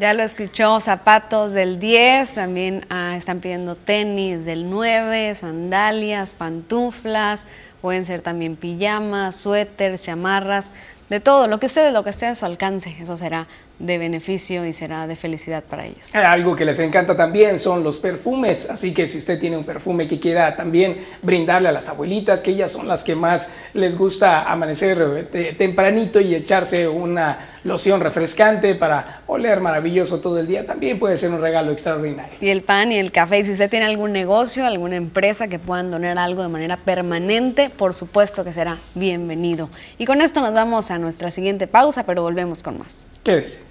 [0.00, 7.44] Ya lo escuchó, zapatos del 10, también ah, están pidiendo tenis del 9, sandalias, pantuflas,
[7.82, 10.72] pueden ser también pijamas, suéteres, chamarras,
[11.10, 13.46] de todo, lo que ustedes, lo que esté a su alcance, eso será
[13.80, 16.14] de beneficio y será de felicidad para ellos.
[16.14, 20.06] Algo que les encanta también son los perfumes, así que si usted tiene un perfume
[20.06, 24.50] que quiera también brindarle a las abuelitas, que ellas son las que más les gusta
[24.50, 30.98] amanecer eh, tempranito y echarse una loción refrescante para oler maravilloso todo el día, también
[30.98, 32.34] puede ser un regalo extraordinario.
[32.40, 35.58] Y el pan y el café, y si usted tiene algún negocio, alguna empresa que
[35.58, 39.70] puedan donar algo de manera permanente, por supuesto que será bienvenido.
[39.98, 42.98] Y con esto nos vamos a nuestra siguiente pausa, pero volvemos con más.
[43.24, 43.69] Quédese.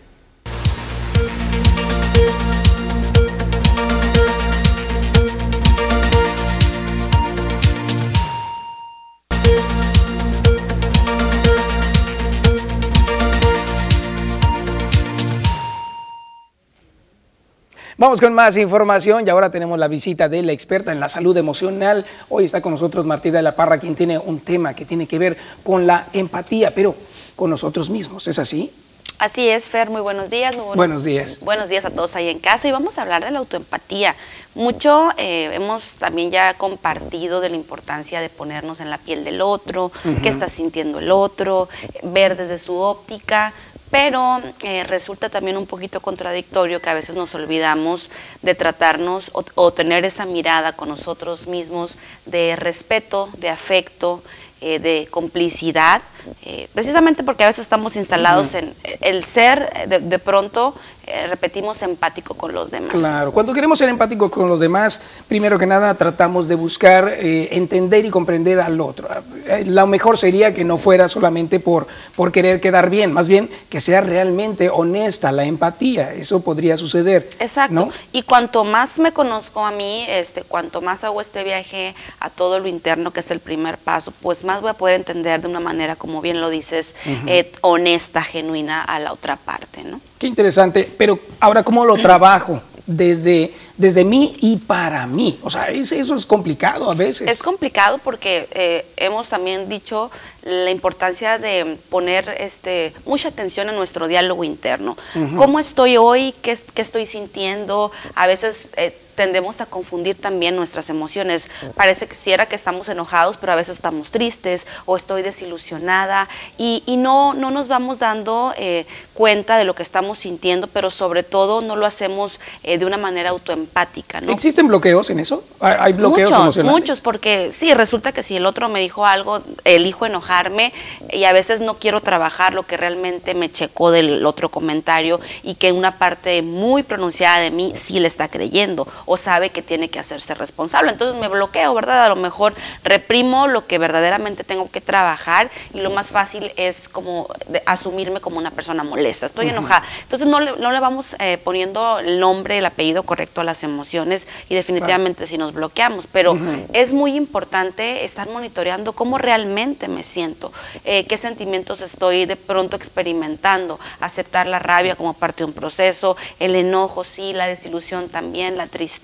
[18.00, 21.36] Vamos con más información y ahora tenemos la visita de la experta en la salud
[21.36, 22.06] emocional.
[22.30, 25.20] Hoy está con nosotros Martí de la Parra, quien tiene un tema que tiene que
[25.20, 26.96] ver con la empatía, pero
[27.36, 28.26] con nosotros mismos.
[28.30, 28.72] ¿Es así?
[29.18, 30.56] Así es, Fer, muy buenos días.
[30.56, 31.40] Muy buenos, buenos, días.
[31.42, 34.16] Buenos días a todos ahí en casa y vamos a hablar de la autoempatía.
[34.56, 39.42] Mucho eh, hemos también ya compartido de la importancia de ponernos en la piel del
[39.42, 40.22] otro, uh -huh.
[40.22, 41.68] qué está sintiendo el otro,
[42.04, 43.54] ver desde su óptica,
[43.92, 48.10] pero eh, resulta también un poquito contradictorio que a veces nos olvidamos
[48.42, 54.22] de tratarnos o, o tener esa mirada con nosotros mismos de respeto, de afecto,
[54.62, 56.02] eh, de complicidad,
[56.44, 58.60] eh, precisamente porque a veces estamos instalados uh -huh.
[58.60, 60.74] en el ser, de, de pronto
[61.12, 62.92] eh, repetimos empático con los demás.
[62.92, 67.50] Claro, cuando queremos ser empáticos con los demás, primero que nada tratamos de buscar eh,
[67.54, 69.08] entender y comprender al otro.
[69.48, 73.50] Eh, lo mejor sería que no fuera solamente por, por querer quedar bien, más bien
[73.70, 77.28] que sea realmente honesta la empatía, eso podría suceder.
[77.40, 77.90] Exacto, ¿no?
[78.12, 82.60] y cuanto más me conozco a mí, este, cuanto más hago este viaje a todo
[82.60, 85.60] lo interno, que es el primer paso, pues más voy a poder entender de una
[85.60, 87.46] manera, como bien lo dices, uh -huh.
[87.62, 90.02] honesta, genuina a la otra parte, ¿no?
[90.18, 95.40] Qué interesante, pero ahora cómo lo trabajo desde, desde mí y para mí.
[95.44, 97.28] O sea, es, eso es complicado a veces.
[97.28, 100.10] Es complicado porque eh, hemos también dicho
[100.42, 104.98] la importancia de poner este, mucha atención en nuestro diálogo interno.
[105.14, 105.36] Uh -huh.
[105.36, 106.34] ¿Cómo estoy hoy?
[106.42, 107.92] ¿Qué, qué estoy sintiendo?
[108.16, 108.58] A veces...
[108.76, 111.50] Eh, tendemos a confundir también nuestras emociones.
[111.76, 116.30] Parece que si era que estamos enojados, pero a veces estamos tristes o estoy desilusionada
[116.58, 120.90] y, y no, no nos vamos dando eh, cuenta de lo que estamos sintiendo, pero
[120.90, 124.22] sobre todo no lo hacemos eh, de una manera autoempática.
[124.22, 124.32] ¿no?
[124.32, 125.44] ¿Existen bloqueos en eso?
[125.60, 126.80] ¿Hay bloqueos muchos, emocionales?
[126.80, 130.72] Muchos, porque sí, resulta que si el otro me dijo algo, elijo enojarme
[131.12, 135.56] y a veces no quiero trabajar lo que realmente me checó del otro comentario y
[135.56, 139.90] que una parte muy pronunciada de mí sí le está creyendo o sabe que tiene
[139.90, 140.92] que hacerse responsable.
[140.92, 142.06] Entonces me bloqueo, ¿verdad?
[142.06, 142.54] A lo mejor
[142.84, 147.28] reprimo lo que verdaderamente tengo que trabajar y lo más fácil es como
[147.66, 149.26] asumirme como una persona molesta.
[149.26, 149.54] Estoy uh -huh.
[149.54, 149.84] enojada.
[150.04, 153.64] Entonces no le, no le vamos eh, poniendo el nombre, el apellido correcto a las
[153.64, 155.32] emociones y definitivamente claro.
[155.32, 156.06] si nos bloqueamos.
[156.12, 156.66] Pero uh -huh.
[156.74, 160.54] es muy importante estar monitoreando cómo realmente me siento,
[160.86, 166.16] eh, qué sentimientos estoy de pronto experimentando, aceptar la rabia como parte de un proceso,
[166.40, 168.99] el enojo, sí, la desilusión también, la tristeza,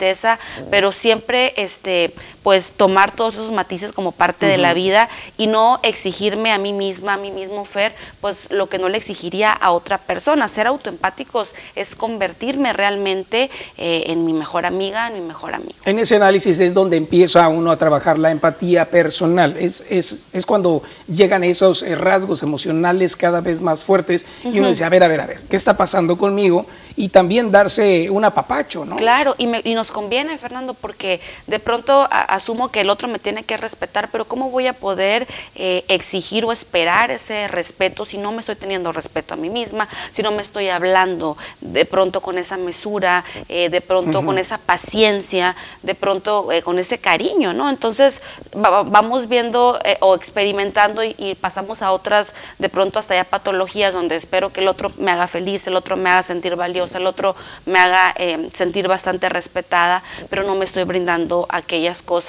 [0.70, 2.12] pero siempre este,
[2.46, 4.52] pues tomar todos esos matices como parte uh -huh.
[4.52, 8.68] de la vida y no exigirme a mí misma, a mí mismo, Fer, pues lo
[8.68, 10.48] que no le exigiría a otra persona.
[10.48, 15.74] Ser autoempáticos es convertirme realmente eh, en mi mejor amiga, en mi mejor amigo.
[15.86, 20.46] En ese análisis es donde empieza uno a trabajar la empatía personal, es, es, es
[20.46, 24.56] cuando llegan esos eh, rasgos emocionales cada vez más fuertes uh -huh.
[24.56, 26.66] y uno dice, a ver, a ver, a ver, ¿qué está pasando conmigo?
[26.98, 28.96] Y también darse un apapacho, ¿no?
[28.96, 33.08] Claro, y, me, y nos nos conviene, Fernando, porque de pronto asumo que el otro
[33.08, 38.06] me tiene que respetar, pero ¿cómo voy a poder eh, exigir o esperar ese respeto
[38.06, 41.86] si no me estoy teniendo respeto a mí misma, si no me estoy hablando de
[41.86, 46.98] pronto con esa mesura, eh, de pronto con esa paciencia, de pronto eh, con ese
[46.98, 47.70] cariño, ¿no?
[47.70, 48.22] Entonces
[48.54, 54.16] vamos viendo o experimentando y, y pasamos a otras, de pronto hasta ya patologías donde
[54.16, 57.36] espero que el otro me haga feliz, el otro me haga sentir valiosa, el otro
[57.66, 58.14] me haga
[58.54, 62.25] sentir bastante respetada, pero no me estoy brindando aquellas cosas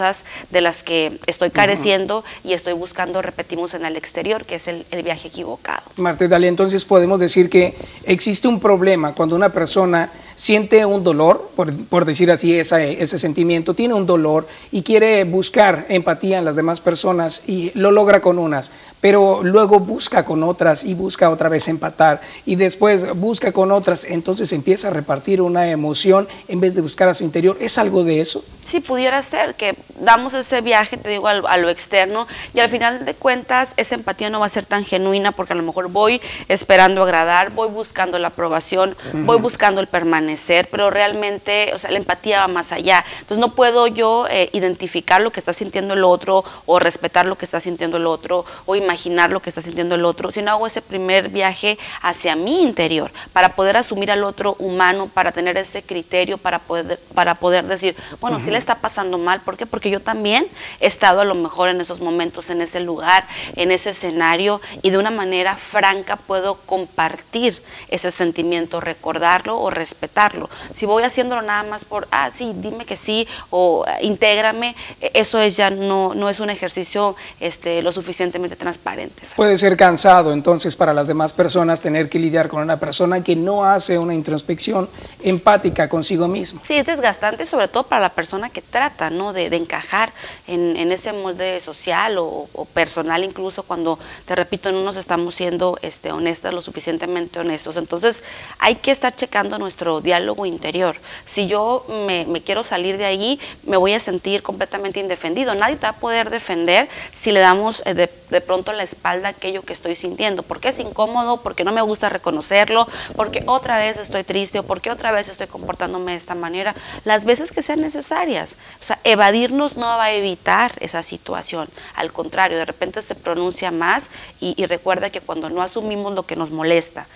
[0.51, 4.84] de las que estoy careciendo y estoy buscando, repetimos, en el exterior, que es el,
[5.03, 5.82] viaje equivocado.
[5.97, 7.74] Marta Dalia, entonces podemos decir que
[8.05, 13.94] existe un problema cuando una persona siente un dolor, por, decir así, ese sentimiento, tiene
[13.94, 18.70] un dolor y quiere buscar empatía en las demás personas y lo logra con unas,
[19.01, 24.05] pero luego busca con otras y busca otra vez empatar y después busca con otras,
[24.05, 27.57] entonces empieza a repartir una emoción en vez de buscar a su interior.
[27.61, 28.44] ¿Es algo de eso?
[28.68, 33.05] Sí, pudiera ser que damos ese viaje, te digo, a, lo externo y al final
[33.05, 36.20] de cuentas esa empatía no va a ser tan genuina porque a lo mejor voy
[36.49, 41.99] esperando agradar, voy buscando la aprobación, voy buscando el permanecer, pero realmente, o sea, la
[41.99, 43.05] empatía va más allá.
[43.20, 47.36] Entonces no puedo yo eh, identificar lo que está sintiendo el otro o respetar lo
[47.36, 50.66] que está sintiendo el otro o imaginar lo que está sintiendo el otro, sino hago
[50.66, 55.82] ese primer viaje hacia mi interior para poder asumir al otro humano, para tener ese
[55.82, 59.40] criterio, para poder, para poder decir, bueno, si está pasando mal.
[59.40, 59.66] ¿Por qué?
[59.66, 60.47] Porque yo también
[60.80, 63.24] he estado a lo mejor en esos momentos, en ese lugar,
[63.57, 70.51] en ese escenario y de una manera franca puedo compartir ese sentimiento, recordarlo o respetarlo.
[70.74, 75.11] Si voy haciéndolo nada más por, ah, sí, dime que sí o eh, intégrame, e,
[75.14, 79.22] eso es ya no, no es un ejercicio este, lo suficientemente transparente.
[79.37, 83.37] Puede ser cansado entonces para las demás personas tener que lidiar con una persona que
[83.37, 84.89] no hace una introspección
[85.22, 86.61] empática consigo mismo.
[86.64, 89.32] Sí, es desgastante sobre todo para la persona que trata ¿no?
[89.32, 90.12] de, encajar
[90.46, 96.12] en, ese molde social o, personal, incluso cuando, te repito, no nos estamos siendo este,
[96.12, 97.76] honestas, lo suficientemente honestos.
[97.76, 98.22] Entonces
[98.58, 100.96] hay que estar checando nuestro diálogo interior.
[101.26, 105.54] Si yo me, quiero salir de ahí, me voy a sentir completamente indefendido.
[105.54, 109.28] Nadie te va a poder defender si le damos eh, de, de pronto la espalda
[109.28, 113.78] a aquello que estoy sintiendo, porque es incómodo, porque no me gusta reconocerlo, porque otra
[113.78, 116.74] vez estoy triste o porque otra vez estoy comportándome de esta manera,
[117.04, 118.56] las veces que sean necesarias.
[118.80, 121.68] O sea, evadirnos no va a evitar esa situación.
[121.96, 124.08] Al contrario, de repente se pronuncia más
[124.40, 127.06] y, recuerda que cuando no asumimos lo que nos molesta,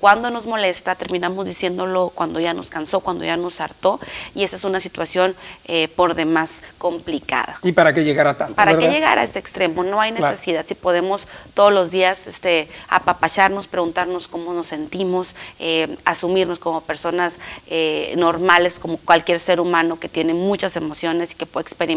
[0.00, 4.00] cuando nos molesta, terminamos diciéndolo cuando ya nos cansó, cuando ya nos hartó
[4.34, 5.34] y esa es una situación
[5.66, 7.58] eh, por demás complicada.
[7.62, 8.54] ¿Y para qué llegar a tanto?
[8.54, 10.64] Para qué llegar a ese extremo, no hay necesidad.
[10.66, 17.38] Si podemos todos los días este, apapacharnos, preguntarnos cómo nos sentimos, eh, asumirnos como personas
[17.68, 21.93] eh, normales, como cualquier ser humano que tiene muchas emociones y que puede experimentar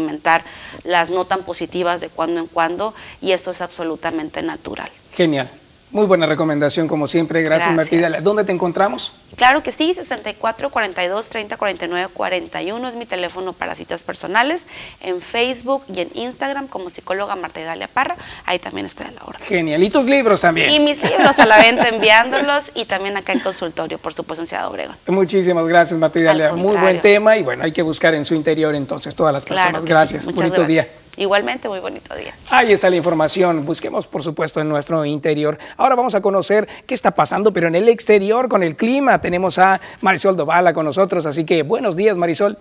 [0.84, 4.90] las no tan positivas de cuando en cuando y eso es absolutamente natural.
[5.14, 5.50] Genial.
[5.90, 7.42] Muy buena recomendación, como siempre.
[7.42, 8.22] Gracias, Gracias.
[8.22, 9.12] ¿Dónde te encontramos?
[9.36, 14.64] Claro que sí, 64 42 30 49 41 es mi teléfono para citas personales.
[15.00, 18.16] En Facebook y en Instagram como psicóloga Marta Idalia Parra.
[18.44, 19.38] Ahí también estoy a la hora.
[19.40, 19.82] Genial.
[19.82, 20.70] ¿Y tus libros también?
[20.70, 24.48] Y mis libros a la venta enviándolos y también acá en consultorio, por supuesto, en
[24.48, 24.96] Ciudad Obregón.
[25.06, 26.52] Muchísimas gracias, Marta Idalia.
[26.52, 29.84] Muy buen tema y bueno, hay que buscar en su interior entonces todas las personas.
[29.84, 30.26] gracias.
[30.26, 30.86] Bonito día.
[31.18, 32.32] Igualmente, muy bonito día.
[32.48, 33.66] Ahí está la información.
[33.66, 35.58] Busquemos, por supuesto, en nuestro interior.
[35.76, 39.20] Ahora vamos a conocer qué está pasando, pero en el exterior con el clima.
[39.20, 42.56] Tenemos a Marisol Dovala con nosotros, así que buenos días, Marisol.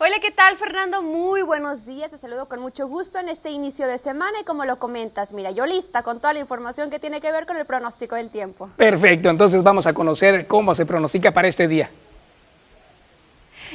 [0.00, 1.02] Hola, ¿qué tal Fernando?
[1.02, 4.64] Muy buenos días, te saludo con mucho gusto en este inicio de semana y como
[4.64, 7.64] lo comentas, mira, yo lista con toda la información que tiene que ver con el
[7.64, 8.70] pronóstico del tiempo.
[8.76, 11.90] Perfecto, entonces vamos a conocer cómo se pronostica para este día.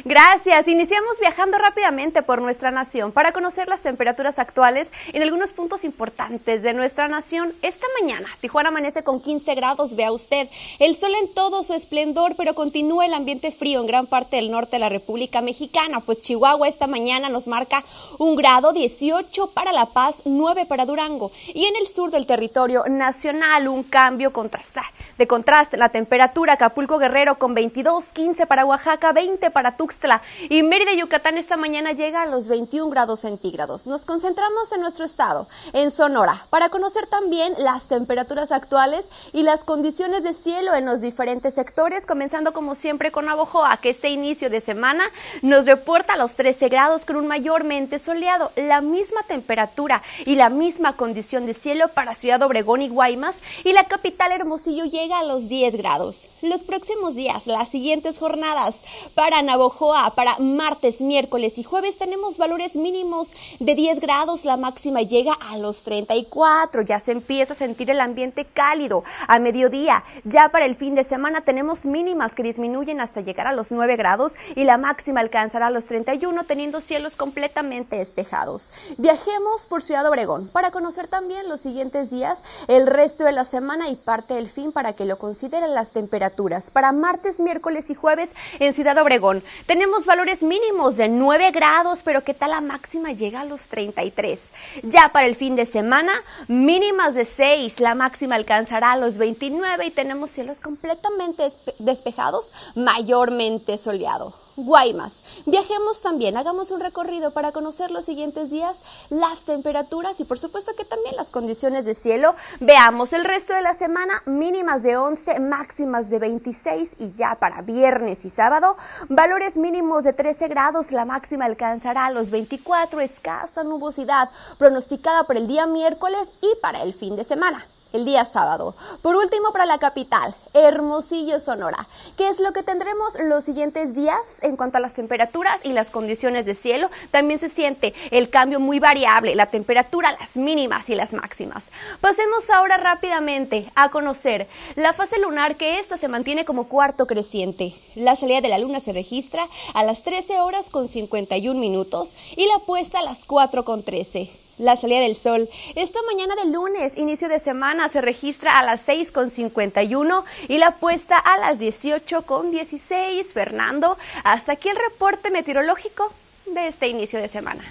[0.06, 0.68] Gracias.
[0.68, 6.64] Iniciamos viajando rápidamente por nuestra nación para conocer las temperaturas actuales en algunos puntos importantes
[6.64, 7.54] de nuestra nación.
[7.62, 10.48] Esta mañana, Tijuana amanece con 15 grados, vea usted.
[10.80, 14.52] El sol en todo su esplendor, pero continúa el ambiente frío en gran parte del
[14.52, 17.84] norte de la República Mexicana, pues Chihuahua esta mañana nos marca
[18.18, 21.32] un grado, 18 para La Paz, 9 para Durango.
[21.54, 24.86] Y en el sur del territorio nacional, un cambio contrastar.
[25.18, 30.64] De contraste, la temperatura Acapulco Guerrero con 22, 15 para Oaxaca, 20 para Tuxtla y
[30.64, 33.85] Mérida, Yucatán esta mañana llega a los 21 grados centígrados.
[33.85, 39.65] Nos concentramos en nuestro estado, en Sonora, para conocer también las temperaturas actuales y las
[39.65, 44.49] condiciones de cielo en los diferentes sectores, comenzando como siempre con Abojoa, que este inicio
[44.49, 45.03] de semana
[45.41, 50.95] nos reporta los 13 grados con un mayormente soleado, la misma temperatura y la misma
[50.95, 55.49] condición de cielo para Ciudad Obregón y Guaymas y la capital Hermosillo llega a los
[55.49, 56.30] 10 grados.
[56.41, 58.81] Los próximos días, las siguientes jornadas
[59.14, 59.73] para Navojoa,
[60.16, 65.58] para martes, miércoles y jueves tenemos valores mínimos de 10 grados, la máxima llega a
[65.58, 70.04] los 34, ya se empieza a sentir el ambiente cálido a mediodía.
[70.24, 73.95] Ya para el fin de semana tenemos mínimas que disminuyen hasta llegar a los 9
[73.98, 78.72] grados y la máxima alcanzará los 31 teniendo cielos completamente despejados.
[78.98, 83.90] Viajemos por Ciudad Obregón para conocer también los siguientes días, el resto de la semana
[83.90, 86.72] y parte del fin para que lo consideren las temperaturas.
[86.72, 88.30] Para martes, miércoles y jueves
[88.60, 93.41] en Ciudad Obregón tenemos valores mínimos de 9 grados, pero ¿qué tal la máxima llega
[93.41, 94.40] a los 33?
[94.84, 96.14] Ya para el fin de semana,
[96.48, 101.48] mínimas de 6, la máxima alcanzará a los 29 y tenemos cielos completamente
[101.80, 104.43] despejados, mayormente soleado.
[104.55, 105.13] Guaymas.
[105.45, 108.77] Viajemos también, hagamos un recorrido para conocer los siguientes días,
[109.09, 112.35] las temperaturas y por supuesto que también las condiciones de cielo.
[112.59, 117.61] Veamos el resto de la semana, mínimas de 11, máximas de 26 y ya para
[117.61, 118.77] viernes y sábado,
[119.09, 125.47] valores mínimos de 13 grados, la máxima alcanzará los 24, escasa nubosidad pronosticada para el
[125.47, 128.76] día miércoles y para el fin de semana el día sábado.
[129.02, 131.88] Por último, para la capital, Hermosillo, Sonora.
[132.18, 135.91] ¿Qué es lo que tendremos los siguientes días en cuanto a las temperaturas y las
[135.91, 136.90] condiciones de cielo?
[137.11, 141.64] También se siente el cambio muy variable, la temperatura, las mínimas y las máximas.
[142.02, 147.76] Pasemos ahora rápidamente a conocer la fase lunar, que esta se mantiene como cuarto creciente.
[147.95, 152.48] La salida de la luna se registra a las 13 horas con 51 minutos y
[152.48, 155.49] la puesta a las 4 con 13 la salida del sol.
[155.75, 161.17] Esta mañana de lunes, inicio de semana, se registra a las 6.51 y la puesta
[161.17, 163.25] a las 18.16.
[163.25, 166.11] Fernando, hasta aquí el reporte meteorológico
[166.45, 167.63] de este inicio de semana.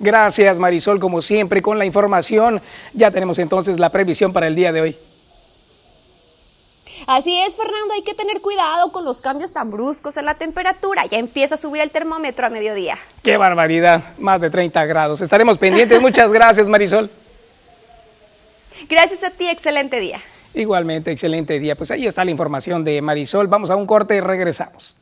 [0.00, 2.60] Gracias Marisol, como siempre, con la información.
[2.92, 4.96] Ya tenemos entonces la previsión para el día de hoy.
[7.06, 11.04] Así es, Fernando, hay que tener cuidado con los cambios tan bruscos en la temperatura.
[11.06, 12.98] Ya empieza a subir el termómetro a mediodía.
[13.22, 15.20] Qué barbaridad, más de 30 grados.
[15.20, 16.00] Estaremos pendientes.
[16.00, 17.10] Muchas gracias, Marisol.
[18.88, 20.20] Gracias a ti, excelente día.
[20.54, 21.74] Igualmente, excelente día.
[21.74, 23.48] Pues ahí está la información de Marisol.
[23.48, 24.96] Vamos a un corte y regresamos.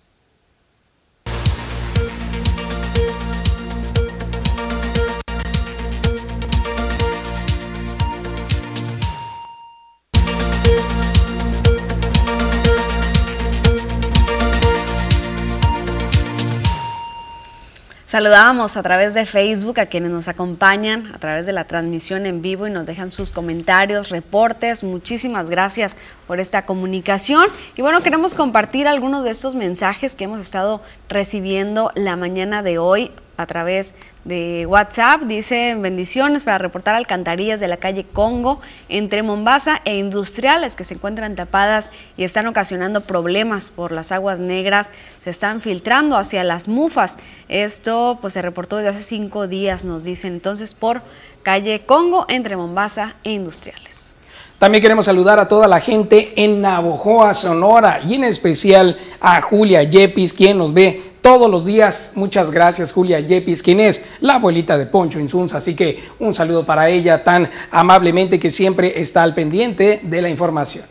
[18.13, 22.43] Saludábamos a través de Facebook a quienes nos acompañan a través de la transmisión en
[22.43, 24.85] vivo y nos dejan sus comentarios, reportes.
[24.85, 27.47] Muchísimas gracias por esta comunicación.
[27.75, 32.77] Y bueno, queremos compartir algunos de estos mensajes que hemos estado recibiendo la mañana de
[32.77, 33.13] hoy
[33.43, 33.95] a través
[34.25, 35.23] de WhatsApp.
[35.23, 40.95] Dice bendiciones para reportar alcantarillas de la calle Congo entre Mombasa e Industriales que se
[40.95, 44.91] encuentran tapadas y están ocasionando problemas por las aguas negras.
[45.23, 47.19] Se están filtrando hacia las mufas.
[47.49, 51.03] Esto pues se reportó desde hace cinco días, nos dicen entonces por
[51.43, 54.17] calle Congo entre Mombasa e Industriales.
[54.63, 59.83] También queremos saludar a toda la gente en Navojoa, Sonora y en especial a Julia
[59.83, 62.13] Yepis, quien nos ve todos los días.
[62.17, 65.59] Muchas gracias, Julia Yepis, quien es la abuelita de Poncho Insunza.
[65.59, 70.29] Así que un saludo para ella tan amablemente que siempre está al pendiente de la
[70.29, 70.85] información.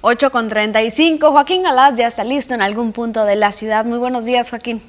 [0.00, 1.30] 8 con 35.
[1.30, 3.84] Joaquín Galás ya está listo en algún punto de la ciudad.
[3.84, 4.82] Muy buenos días, Joaquín.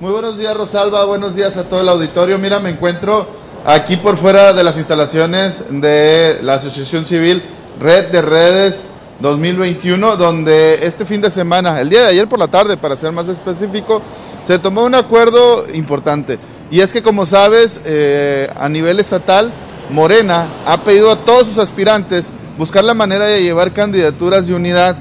[0.00, 1.04] Muy buenos días, Rosalba.
[1.04, 2.38] Buenos días a todo el auditorio.
[2.38, 3.26] Mira, me encuentro
[3.64, 7.42] aquí por fuera de las instalaciones de la Asociación Civil
[7.78, 8.88] Red de Redes
[9.20, 13.12] 2021, donde este fin de semana, el día de ayer por la tarde, para ser
[13.12, 14.02] más específico,
[14.44, 16.38] se tomó un acuerdo importante.
[16.70, 19.52] Y es que, como sabes, eh, a nivel estatal,
[19.90, 24.96] Morena ha pedido a todos sus aspirantes buscar la manera de llevar candidaturas de unidad.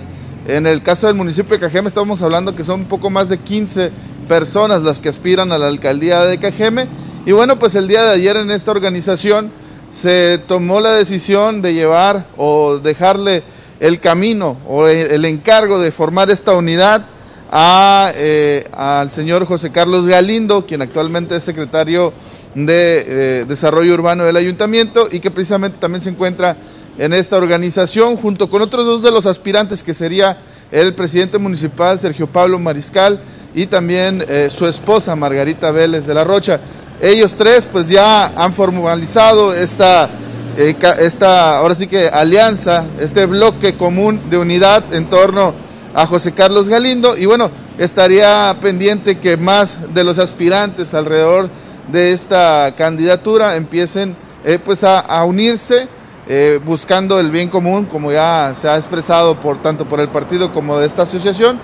[0.48, 3.40] En el caso del municipio de Cajeme estamos hablando que son un poco más de
[3.40, 3.92] 15
[4.28, 6.88] personas las que aspiran a la alcaldía de Cajeme.
[7.26, 9.52] Y bueno, pues el día de ayer en esta organización
[9.92, 13.44] se tomó la decisión de llevar o dejarle
[13.80, 17.06] el camino o el encargo de formar esta unidad
[17.52, 22.14] a, eh, al señor José Carlos Galindo, quien actualmente es secretario
[22.54, 26.56] de eh, Desarrollo Urbano del Ayuntamiento y que precisamente también se encuentra
[26.98, 30.38] en esta organización junto con otros dos de los aspirantes que sería
[30.72, 33.20] el presidente municipal Sergio Pablo Mariscal
[33.54, 36.60] y también eh, su esposa Margarita Vélez de la Rocha.
[37.02, 40.10] Ellos tres pues ya han formalizado esta,
[40.58, 45.54] esta, ahora sí que alianza, este bloque común de unidad en torno
[45.94, 51.50] a José Carlos Galindo y bueno, estaría pendiente que más de los aspirantes alrededor
[51.92, 54.16] de esta candidatura empiecen
[54.46, 55.88] eh, pues a, unirse
[56.28, 60.54] eh, buscando el bien común, como ya se ha expresado por tanto por el partido
[60.54, 61.60] como de esta asociación,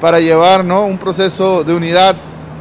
[0.00, 0.84] para llevar ¿no?
[0.86, 2.14] un proceso de unidad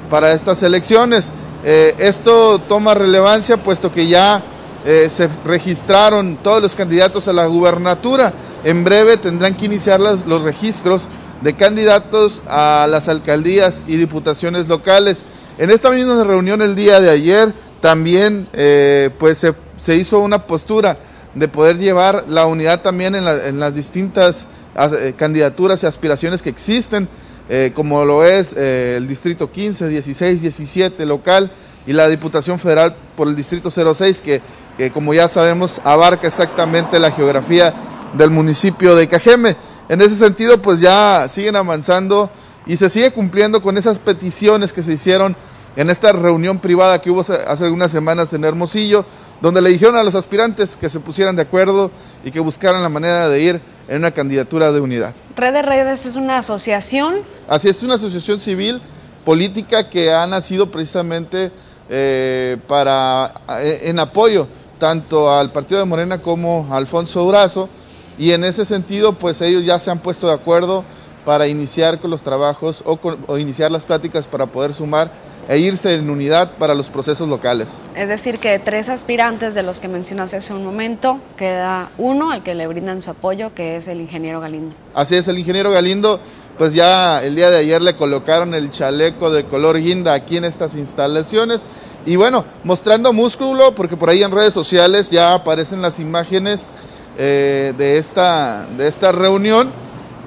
[0.09, 1.31] para estas elecciones.
[1.63, 4.43] Eh, esto toma relevancia puesto que ya
[4.85, 8.33] se registraron todos los candidatos a la gubernatura.
[8.63, 11.09] En breve tendrán que iniciar los, los registros
[11.41, 15.23] de candidatos a las alcaldías y diputaciones locales.
[15.57, 19.45] En esta misma reunión el día de ayer también eh, pues
[19.77, 20.97] se, hizo una postura
[21.35, 27.07] de poder llevar la unidad también en, las distintas eh, candidaturas y aspiraciones que existen,
[27.47, 31.51] eh, como lo es el Distrito 15, 16, 17 local
[31.85, 34.41] y la Diputación Federal por el Distrito 06, que,
[34.77, 37.73] que como ya sabemos abarca exactamente la geografía
[38.13, 39.55] del municipio de Cajeme.
[39.89, 42.29] En ese sentido, pues ya siguen avanzando
[42.65, 45.35] y se sigue cumpliendo con esas peticiones que se hicieron
[45.75, 49.05] en esta reunión privada que hubo hace algunas semanas en Hermosillo,
[49.41, 51.91] donde le dijeron a los aspirantes que se pusieran de acuerdo
[52.23, 55.13] y que buscaran la manera de ir en una candidatura de unidad.
[55.35, 57.21] Red de Redes es una asociación.
[57.47, 58.81] Así es, una asociación civil
[59.25, 61.51] política que ha nacido precisamente
[61.89, 64.47] eh, para, eh, en apoyo
[64.77, 67.69] tanto al partido de Morena como a Alfonso Durazo
[68.17, 70.83] y en ese sentido pues ellos ya se han puesto de acuerdo
[71.25, 75.09] para iniciar con los trabajos o, iniciar las pláticas para poder sumar
[75.49, 77.67] e irse en unidad para los procesos locales.
[77.95, 82.31] Es decir, que de tres aspirantes de los que mencionaste hace un momento, queda uno
[82.31, 84.75] al que le brindan su apoyo, que es el ingeniero Galindo.
[84.95, 86.19] Así es, el ingeniero Galindo,
[86.57, 90.45] pues ya el día de ayer le colocaron el chaleco de color guinda aquí en
[90.45, 91.61] estas instalaciones.
[92.05, 96.69] Y bueno, mostrando músculo, porque por ahí en redes sociales ya aparecen las imágenes
[97.17, 99.71] eh, de, esta, de esta reunión.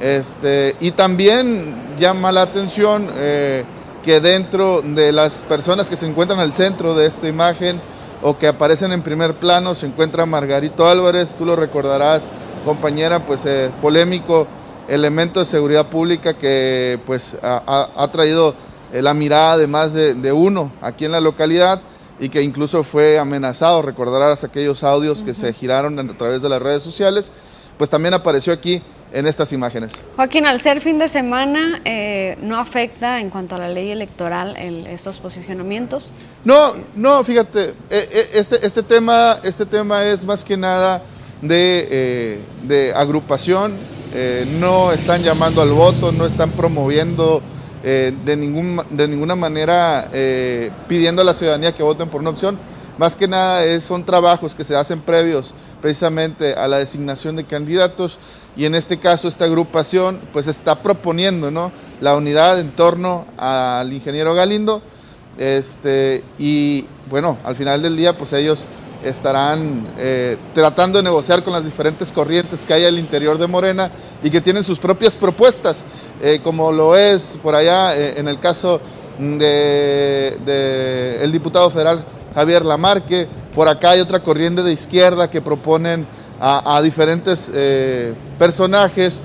[0.00, 3.64] Este, y también llama la atención eh,
[4.04, 7.80] que dentro de las personas que se encuentran al centro de esta imagen
[8.22, 12.30] o que aparecen en primer plano se encuentra Margarito Álvarez, tú lo recordarás,
[12.64, 14.46] compañera, pues eh, polémico
[14.88, 18.54] elemento de seguridad pública que pues ha, traído
[18.92, 21.80] la mirada de más de, de uno aquí en la localidad
[22.20, 26.60] y que incluso fue amenazado, recordarás aquellos audios que se giraron a través de las
[26.60, 27.32] redes sociales,
[27.76, 28.82] pues también apareció aquí
[29.12, 29.92] en estas imágenes.
[30.16, 34.56] Joaquín, al ser fin de semana, eh, ¿no afecta en cuanto a la ley electoral
[34.56, 36.12] estos posicionamientos?
[36.44, 41.02] No, no, fíjate, eh, eh, este, este, tema, este tema es más que nada
[41.40, 43.76] de, de agrupación,
[44.58, 47.42] no están llamando al voto, no están promoviendo
[47.84, 52.30] eh, de, ningún, de ninguna manera eh, pidiendo a la ciudadanía que voten por una
[52.30, 52.58] opción.
[52.98, 57.44] Más que nada es, son trabajos que se hacen previos precisamente a la designación de
[57.44, 58.18] candidatos
[58.56, 61.70] y en este caso esta agrupación pues está proponiendo ¿no?
[62.00, 64.82] la unidad en torno al ingeniero Galindo
[65.38, 68.66] este, y bueno, al final del día pues ellos
[69.04, 73.90] estarán eh, tratando de negociar con las diferentes corrientes que hay al interior de Morena
[74.22, 75.84] y que tienen sus propias propuestas,
[76.20, 78.80] eh, como lo es por allá eh, en el caso
[79.18, 79.38] del
[80.44, 82.04] de, el diputado federal
[82.34, 86.06] Javier Lamarque, por acá hay otra corriente de izquierda que proponen
[86.40, 87.50] a, diferentes
[88.38, 89.20] personajes,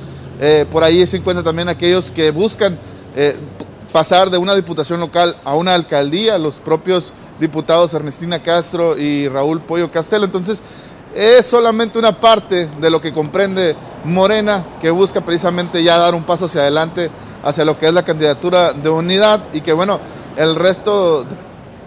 [0.71, 2.75] por ahí se encuentran también aquellos que buscan
[3.91, 9.61] pasar de una diputación local a una alcaldía, los propios diputados Ernestina Castro y Raúl
[9.61, 10.25] Pollo Castelo.
[10.25, 10.61] Entonces,
[11.15, 16.23] es solamente una parte de lo que comprende Morena, que busca precisamente ya dar un
[16.23, 17.11] paso hacia adelante
[17.43, 19.99] hacia lo que es la candidatura de unidad y que bueno,
[20.37, 21.25] el resto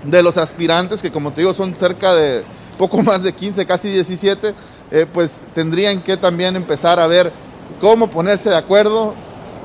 [0.05, 2.45] de los aspirantes, que como te digo son cerca de
[2.79, 4.55] poco más de 15, casi 17,
[4.91, 7.33] eh, pues tendrían que también empezar a ver
[7.81, 9.15] cómo ponerse de acuerdo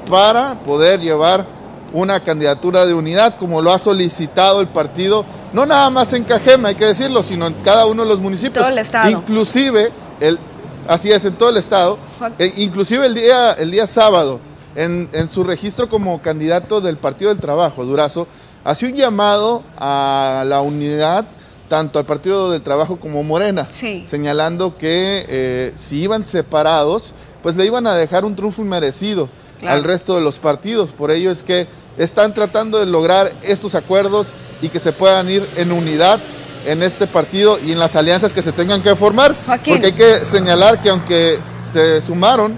[0.10, 1.46] para poder llevar
[1.94, 6.70] una candidatura de unidad, como lo ha solicitado el partido no nada más en Cajeme,
[6.70, 8.64] hay que decirlo, sino en cada uno de los municipios.
[8.64, 9.10] Todo el estado.
[9.10, 10.40] Inclusive, el,
[10.88, 11.98] así es, en todo el estado,
[12.40, 14.40] eh, inclusive el día, el día sábado,
[14.76, 18.28] en, su registro como candidato del Partido del Trabajo, Durazo,
[18.64, 21.26] hacía un llamado a la unidad
[21.68, 27.14] tanto al Partido del Trabajo como Morena, señalando que eh, si iban separados,
[27.44, 29.30] pues le iban a dejar un triunfo inmerecido
[29.68, 30.92] al resto de los partidos.
[30.92, 35.48] Por ello es que están tratando de lograr estos acuerdos y que se puedan ir
[35.56, 36.20] en unidad
[36.66, 39.36] en este partido y en las alianzas que se tengan que formar.
[39.46, 41.40] Porque hay que señalar que aunque
[41.72, 42.58] se sumaron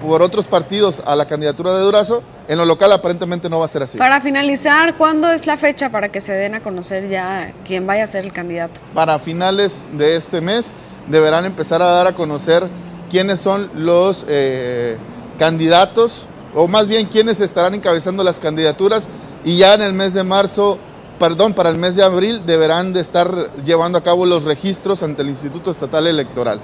[0.00, 3.68] por otros partidos a la candidatura de Durazo, en lo local aparentemente no va a
[3.68, 3.98] ser así.
[3.98, 8.04] Para finalizar, ¿cuándo es la fecha para que se den a conocer ya quién vaya
[8.04, 8.80] a ser el candidato?
[8.94, 10.72] Para finales de este mes
[11.08, 12.66] deberán empezar a dar a conocer
[13.10, 14.96] quiénes son los eh,
[15.38, 19.08] candidatos, o más bien quiénes estarán encabezando las candidaturas,
[19.44, 20.78] y ya en el mes de marzo,
[21.18, 25.22] perdón, para el mes de abril deberán de estar llevando a cabo los registros ante
[25.22, 26.60] el Instituto Estatal Electoral.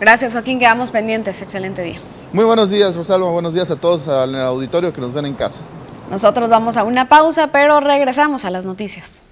[0.00, 0.58] Gracias, Joaquín.
[0.58, 1.40] Quedamos pendientes.
[1.40, 2.00] Excelente día.
[2.32, 3.30] Muy buenos días, Rosalba.
[3.30, 5.60] Buenos días a todos en el auditorio que nos ven en casa.
[6.10, 9.22] Nosotros vamos a una pausa, pero regresamos a las noticias.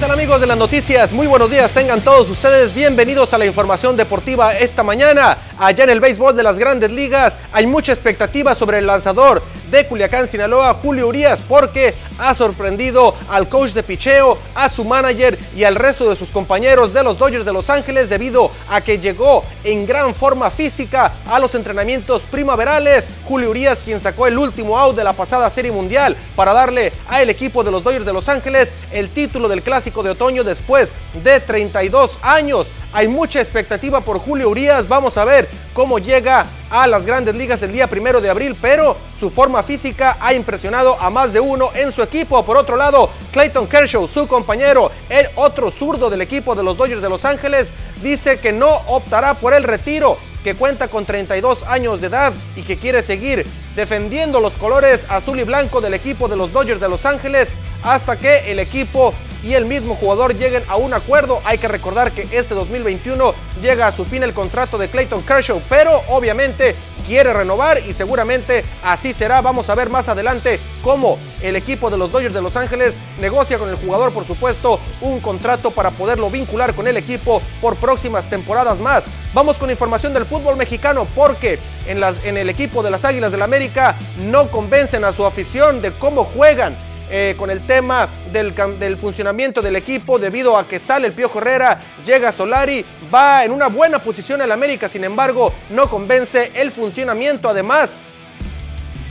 [0.00, 1.12] Tal amigos de las noticias?
[1.12, 5.36] Muy buenos días, tengan todos ustedes bienvenidos a la información deportiva esta mañana.
[5.58, 9.86] Allá en el béisbol de las grandes ligas hay mucha expectativa sobre el lanzador de
[9.86, 15.64] Culiacán, Sinaloa, Julio Urias, porque ha sorprendido al coach de picheo, a su manager y
[15.64, 19.42] al resto de sus compañeros de los Dodgers de Los Ángeles debido a que llegó
[19.64, 23.08] en gran forma física a los entrenamientos primaverales.
[23.24, 27.30] Julio Urias, quien sacó el último out de la pasada Serie Mundial para darle al
[27.30, 30.92] equipo de los Dodgers de Los Ángeles el título del Clásico de Otoño después
[31.22, 32.72] de 32 años.
[32.92, 34.88] Hay mucha expectativa por Julio Urias.
[34.88, 38.96] Vamos a ver cómo llega a las grandes ligas el día primero de abril, pero
[39.18, 42.44] su forma física ha impresionado a más de uno en su equipo.
[42.44, 47.02] Por otro lado, Clayton Kershaw, su compañero, el otro zurdo del equipo de los Dodgers
[47.02, 47.72] de Los Ángeles,
[48.02, 52.62] dice que no optará por el retiro, que cuenta con 32 años de edad y
[52.62, 53.46] que quiere seguir
[53.76, 58.18] defendiendo los colores azul y blanco del equipo de los Dodgers de Los Ángeles hasta
[58.18, 61.40] que el equipo y el mismo jugador lleguen a un acuerdo.
[61.44, 65.62] Hay que recordar que este 2021 llega a su fin el contrato de Clayton Kershaw,
[65.68, 66.74] pero obviamente
[67.10, 69.40] quiere renovar y seguramente así será.
[69.40, 73.58] Vamos a ver más adelante cómo el equipo de los Dodgers de Los Ángeles negocia
[73.58, 78.30] con el jugador, por supuesto, un contrato para poderlo vincular con el equipo por próximas
[78.30, 79.06] temporadas más.
[79.34, 81.58] Vamos con información del fútbol mexicano porque
[81.88, 83.96] en, el equipo de las Águilas del América
[84.30, 86.76] no convencen a su afición de cómo juegan
[87.10, 91.38] eh, con el tema del, del, funcionamiento del equipo debido a que sale el Piojo
[91.40, 96.70] Herrera, llega Solari, va en una buena posición el América, sin embargo no convence el
[96.70, 97.96] funcionamiento, además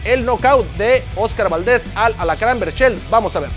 [0.05, 3.49] el knockout de Oscar Valdés al Alacrán Berchel, vamos a ver.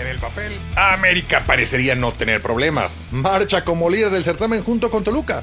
[0.00, 3.08] En el papel, América parecería no tener problemas.
[3.10, 5.42] Marcha como líder del certamen junto con Toluca.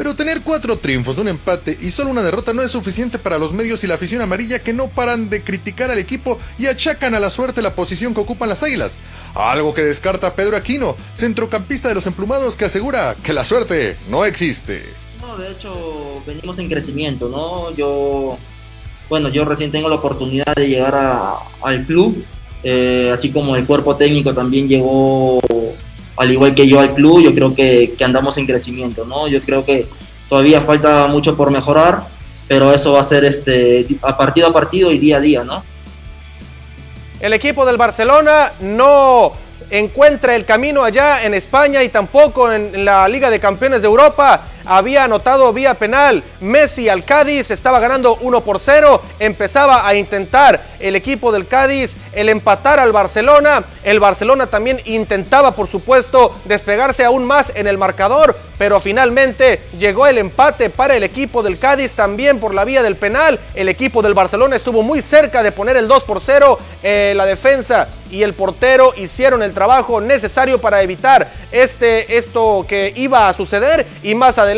[0.00, 3.52] Pero tener cuatro triunfos, un empate y solo una derrota no es suficiente para los
[3.52, 7.20] medios y la afición amarilla que no paran de criticar al equipo y achacan a
[7.20, 8.96] la suerte la posición que ocupan las águilas.
[9.34, 14.24] Algo que descarta Pedro Aquino, centrocampista de los emplumados que asegura que la suerte no
[14.24, 14.84] existe.
[15.20, 17.70] No, de hecho, venimos en crecimiento, ¿no?
[17.76, 18.38] Yo,
[19.10, 22.24] bueno, yo recién tengo la oportunidad de llegar a, al club,
[22.62, 25.40] eh, así como el cuerpo técnico también llegó
[26.20, 29.26] al igual que yo al club, yo creo que, que, andamos en crecimiento, ¿no?
[29.26, 29.86] Yo creo que
[30.28, 32.08] todavía falta mucho por mejorar,
[32.46, 35.64] pero eso va a ser este, a partido a partido y día a día, ¿no?
[37.20, 39.32] El equipo del Barcelona no
[39.70, 44.42] encuentra el camino allá en España y tampoco en la Liga de Campeones de Europa
[44.64, 46.22] había anotado vía penal.
[46.40, 49.00] Messi al Cádiz estaba ganando 1 por 0.
[49.18, 53.64] Empezaba a intentar el equipo del Cádiz el empatar al Barcelona.
[53.82, 58.36] El Barcelona también intentaba, por supuesto, despegarse aún más en el marcador.
[58.58, 62.96] Pero finalmente llegó el empate para el equipo del Cádiz también por la vía del
[62.96, 63.40] penal.
[63.54, 66.58] El equipo del Barcelona estuvo muy cerca de poner el 2 por 0.
[66.82, 72.92] Eh, la defensa y el portero hicieron el trabajo necesario para evitar este, esto que
[72.96, 73.86] iba a suceder.
[74.02, 74.49] Y más adelante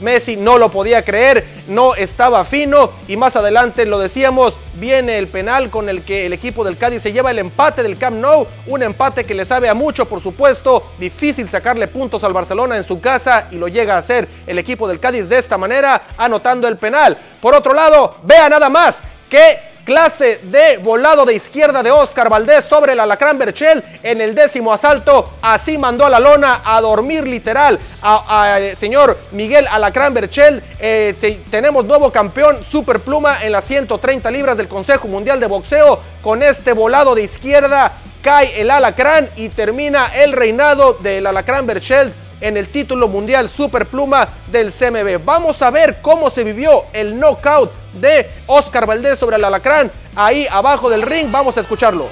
[0.00, 5.28] Messi no lo podía creer, no estaba fino y más adelante lo decíamos, viene el
[5.28, 8.46] penal con el que el equipo del Cádiz se lleva el empate del Camp Nou,
[8.66, 12.84] un empate que le sabe a mucho, por supuesto, difícil sacarle puntos al Barcelona en
[12.84, 16.66] su casa y lo llega a hacer el equipo del Cádiz de esta manera, anotando
[16.68, 17.16] el penal.
[17.40, 19.00] Por otro lado, vea nada más
[19.30, 24.34] que clase de volado de izquierda de Oscar Valdés sobre el Alacrán Berchel en el
[24.34, 25.30] décimo asalto.
[25.42, 30.62] Así mandó a la lona a dormir literal al eh, señor Miguel Alacrán Berchel.
[30.78, 36.00] Eh, tenemos nuevo campeón super pluma en las 130 libras del Consejo Mundial de Boxeo.
[36.22, 37.92] Con este volado de izquierda
[38.22, 44.28] cae el Alacrán y termina el reinado del Alacrán Berchel en el título mundial superpluma
[44.48, 45.24] del CMB.
[45.24, 50.46] Vamos a ver cómo se vivió el knockout de Oscar Valdés sobre el alacrán ahí
[50.50, 51.30] abajo del ring.
[51.30, 52.08] Vamos a escucharlo.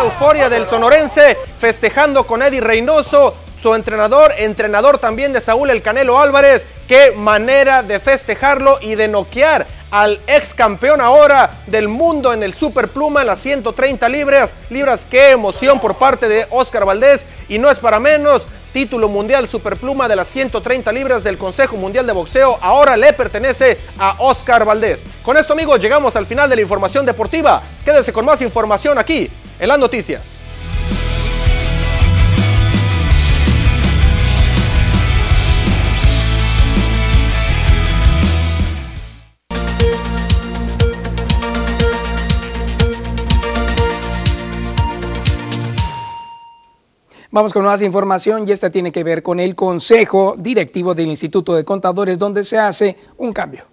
[0.00, 6.18] euforia del sonorense, festejando con Eddie Reynoso, su entrenador, entrenador también de Saúl El Canelo
[6.18, 6.66] Álvarez.
[6.88, 12.54] Qué manera de festejarlo y de noquear al ex campeón ahora del mundo en el
[12.54, 14.54] superpluma en las 130 libras.
[14.70, 17.26] Libras, qué emoción por parte de Oscar Valdés.
[17.48, 22.06] Y no es para menos, título mundial superpluma de las 130 libras del Consejo Mundial
[22.06, 25.02] de Boxeo ahora le pertenece a Oscar Valdés.
[25.22, 27.62] Con esto amigos llegamos al final de la información deportiva.
[27.84, 30.49] Quédese con más información aquí en las noticias.
[47.32, 51.54] Vamos con más información y esta tiene que ver con el Consejo Directivo del Instituto
[51.54, 53.64] de Contadores, donde se hace un cambio.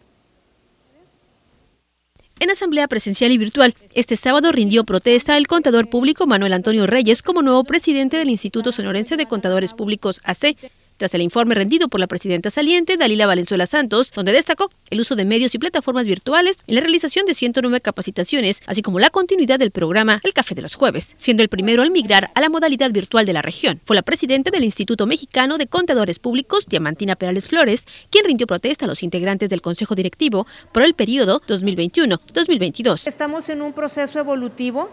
[2.39, 7.23] En asamblea presencial y virtual, este sábado rindió protesta el contador público Manuel Antonio Reyes
[7.23, 10.55] como nuevo presidente del Instituto Sonorense de Contadores Públicos AC,
[10.97, 15.15] tras el informe rendido por la presidenta saliente, Dalila Valenzuela Santos, donde destacó el uso
[15.15, 19.59] de medios y plataformas virtuales en la realización de 109 capacitaciones, así como la continuidad
[19.59, 22.91] del programa El Café de los Jueves, siendo el primero al migrar a la modalidad
[22.91, 23.79] virtual de la región.
[23.85, 28.85] Fue la presidenta del Instituto Mexicano de Contadores Públicos, Diamantina Perales Flores, quien rindió protesta
[28.85, 33.07] a los integrantes del Consejo Directivo por el periodo 2021-2022.
[33.07, 34.89] Estamos en un proceso evolutivo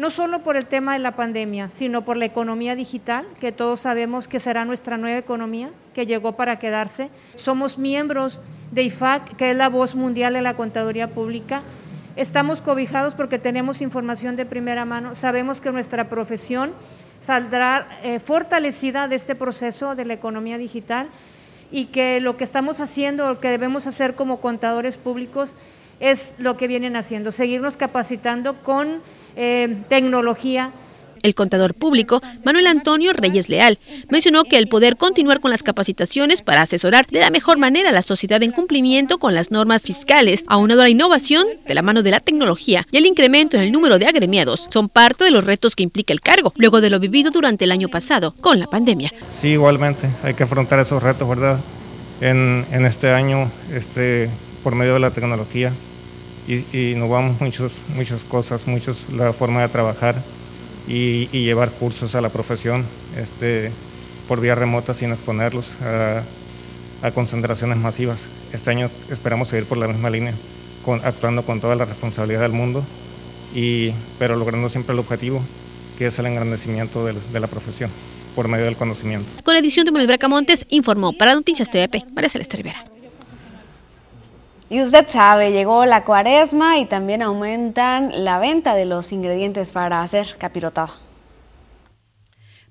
[0.00, 3.80] no solo por el tema de la pandemia, sino por la economía digital, que todos
[3.80, 7.10] sabemos que será nuestra nueva economía, que llegó para quedarse.
[7.36, 8.40] Somos miembros
[8.70, 11.60] de IFAC, que es la voz mundial de la contaduría pública.
[12.16, 16.72] Estamos cobijados porque tenemos información de primera mano, sabemos que nuestra profesión
[17.22, 21.08] saldrá eh, fortalecida de este proceso de la economía digital
[21.70, 25.54] y que lo que estamos haciendo, lo que debemos hacer como contadores públicos
[26.00, 29.02] es lo que vienen haciendo, seguirnos capacitando con
[29.36, 30.72] eh, tecnología.
[31.22, 33.78] El contador público, Manuel Antonio Reyes Leal,
[34.08, 37.92] mencionó que el poder continuar con las capacitaciones para asesorar de la mejor manera a
[37.92, 42.02] la sociedad en cumplimiento con las normas fiscales, aunado a la innovación de la mano
[42.02, 45.44] de la tecnología y el incremento en el número de agremiados, son parte de los
[45.44, 48.66] retos que implica el cargo, luego de lo vivido durante el año pasado con la
[48.66, 49.12] pandemia.
[49.30, 51.60] Sí, igualmente, hay que afrontar esos retos, ¿verdad?
[52.22, 54.30] En, en este año, este,
[54.62, 55.72] por medio de la tecnología,
[56.46, 60.16] y, y innovamos muchos, muchas cosas, muchos la forma de trabajar
[60.88, 62.84] y, y, llevar cursos a la profesión
[63.16, 63.70] este,
[64.26, 66.22] por vía remota sin exponerlos a,
[67.02, 68.18] a, concentraciones masivas.
[68.52, 70.34] Este año esperamos seguir por la misma línea,
[70.84, 72.84] con, actuando con toda la responsabilidad del mundo,
[73.54, 75.42] y, pero logrando siempre el objetivo,
[75.98, 77.90] que es el engrandecimiento de, de la profesión
[78.34, 79.26] por medio del conocimiento.
[79.44, 82.84] Con edición de Manuel Bracamontes, informó para Noticias TVP, María Celeste Rivera.
[84.72, 90.00] Y usted sabe, llegó la cuaresma y también aumentan la venta de los ingredientes para
[90.00, 91.09] hacer capirotado.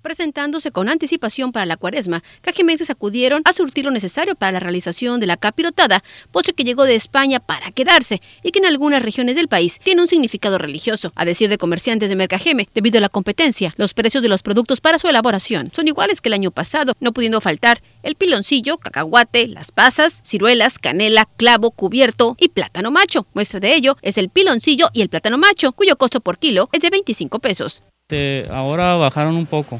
[0.02, 5.20] Presentándose con anticipación para la cuaresma, cajimenses acudieron a surtir lo necesario para la realización
[5.20, 9.36] de la capirotada, postre que llegó de España para quedarse y que en algunas regiones
[9.36, 11.12] del país tiene un significado religioso.
[11.16, 14.80] A decir de comerciantes de Mercajeme, debido a la competencia, los precios de los productos
[14.80, 19.48] para su elaboración son iguales que el año pasado, no pudiendo faltar el piloncillo, cacahuate,
[19.48, 23.28] las pasas, ciruelas, canela, clavo, cubierto y plátano macho.
[23.34, 26.80] Muestra de ello es el piloncillo y el plátano macho, cuyo costo por kilo es
[26.80, 27.82] de 25 pesos.
[28.12, 29.80] Este, ahora bajaron un poco,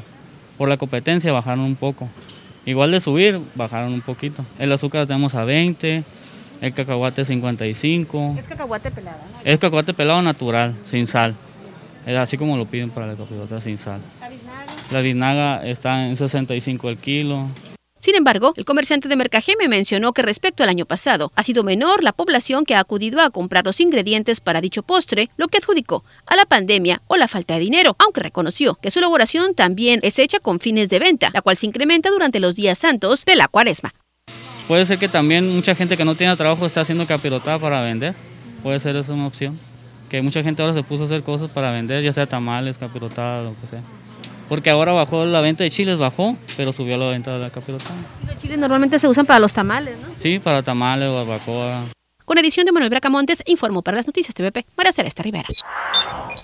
[0.56, 2.08] por la competencia bajaron un poco.
[2.64, 4.44] Igual de subir, bajaron un poquito.
[4.56, 6.04] El azúcar tenemos a 20,
[6.60, 8.36] el cacahuate 55.
[8.38, 9.38] Es cacahuate pelado, ¿no?
[9.42, 11.34] Es cacahuate pelado natural, sin sal.
[12.06, 14.00] Es así como lo piden para la cacahuate sin sal.
[14.92, 17.48] La biznaga está en 65 el kilo.
[18.00, 22.02] Sin embargo, el comerciante de Mercajeme mencionó que respecto al año pasado ha sido menor
[22.02, 26.02] la población que ha acudido a comprar los ingredientes para dicho postre, lo que adjudicó
[26.24, 30.18] a la pandemia o la falta de dinero, aunque reconoció que su elaboración también es
[30.18, 33.48] hecha con fines de venta, la cual se incrementa durante los días santos de la
[33.48, 33.92] cuaresma.
[34.66, 38.14] Puede ser que también mucha gente que no tiene trabajo está haciendo capirotada para vender,
[38.62, 39.58] puede ser eso una opción,
[40.08, 43.42] que mucha gente ahora se puso a hacer cosas para vender, ya sea tamales, capirotada,
[43.42, 43.82] lo que sea
[44.50, 47.94] porque ahora bajó la venta de chiles, bajó, pero subió la venta de la capirotada.
[48.24, 50.08] Y los chiles normalmente se usan para los tamales, ¿no?
[50.16, 51.84] Sí, para tamales, barbacoa.
[52.30, 55.48] Con edición de Manuel Bracamontes, informó para las noticias TVP, María Celeste Rivera.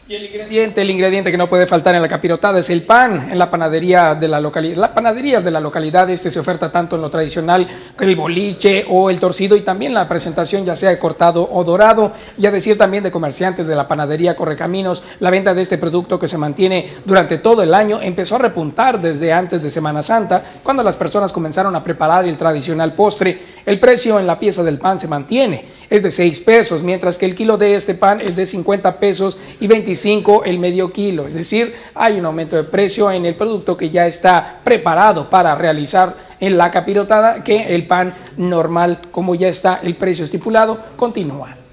[0.09, 3.29] Y el ingrediente, el ingrediente que no puede faltar en la capirotada es el pan.
[3.31, 6.97] En la panadería de la localidad, las panaderías de la localidad, este se oferta tanto
[6.97, 7.69] en lo tradicional,
[8.01, 12.13] el boliche o el torcido y también la presentación ya sea de cortado o dorado.
[12.37, 16.19] Y a decir también de comerciantes de la panadería Correcaminos, la venta de este producto
[16.19, 20.43] que se mantiene durante todo el año empezó a repuntar desde antes de Semana Santa,
[20.65, 23.41] cuando las personas comenzaron a preparar el tradicional postre.
[23.65, 27.27] El precio en la pieza del pan se mantiene, es de 6 pesos, mientras que
[27.27, 31.27] el kilo de este pan es de 50 pesos y 25 25 el medio kilo,
[31.27, 35.55] es decir, hay un aumento de precio en el producto que ya está preparado para
[35.55, 41.66] realizar en la capirotada que el pan normal, como ya está el precio estipulado, continúa.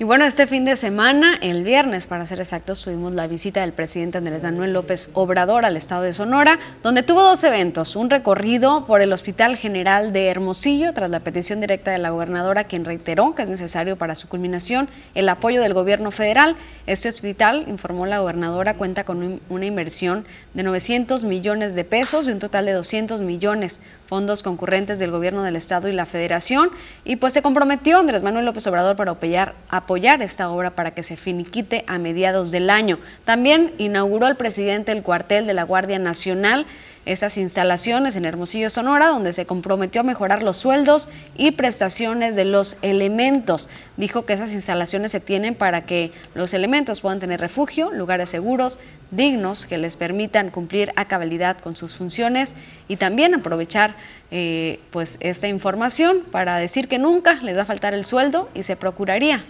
[0.00, 3.72] Y bueno, este fin de semana, el viernes para ser exactos, tuvimos la visita del
[3.72, 8.86] presidente Andrés Manuel López Obrador al estado de Sonora, donde tuvo dos eventos, un recorrido
[8.86, 13.34] por el Hospital General de Hermosillo, tras la petición directa de la gobernadora, quien reiteró
[13.34, 16.54] que es necesario para su culminación el apoyo del gobierno federal.
[16.86, 22.30] Este hospital, informó la gobernadora, cuenta con una inversión de 900 millones de pesos y
[22.30, 26.70] un total de 200 millones fondos concurrentes del gobierno del estado y la federación
[27.04, 29.54] y pues se comprometió Andrés Manuel López Obrador para apoyar,
[29.88, 32.98] apoyar esta obra para que se finiquite a mediados del año.
[33.24, 36.66] También inauguró el presidente el cuartel de la Guardia Nacional
[37.08, 41.08] esas instalaciones en Hermosillo, Sonora, donde se comprometió a mejorar los sueldos
[41.38, 43.70] y prestaciones de los elementos.
[43.96, 48.78] Dijo que esas instalaciones se tienen para que los elementos puedan tener refugio, lugares seguros,
[49.10, 52.54] dignos, que les permitan cumplir a cabalidad con sus funciones
[52.88, 53.94] y también aprovechar
[54.30, 58.64] eh, pues esta información para decir que nunca les va a faltar el sueldo y
[58.64, 59.40] se procuraría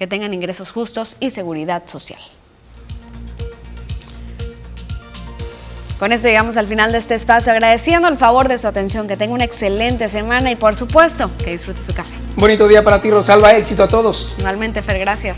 [0.00, 2.18] que tengan ingresos justos y seguridad social.
[5.98, 9.18] Con eso llegamos al final de este espacio, agradeciendo el favor de su atención, que
[9.18, 12.14] tenga una excelente semana y por supuesto que disfrute su café.
[12.36, 14.34] Bonito día para ti, Rosalba, éxito a todos.
[14.38, 15.36] Igualmente, Fer, gracias.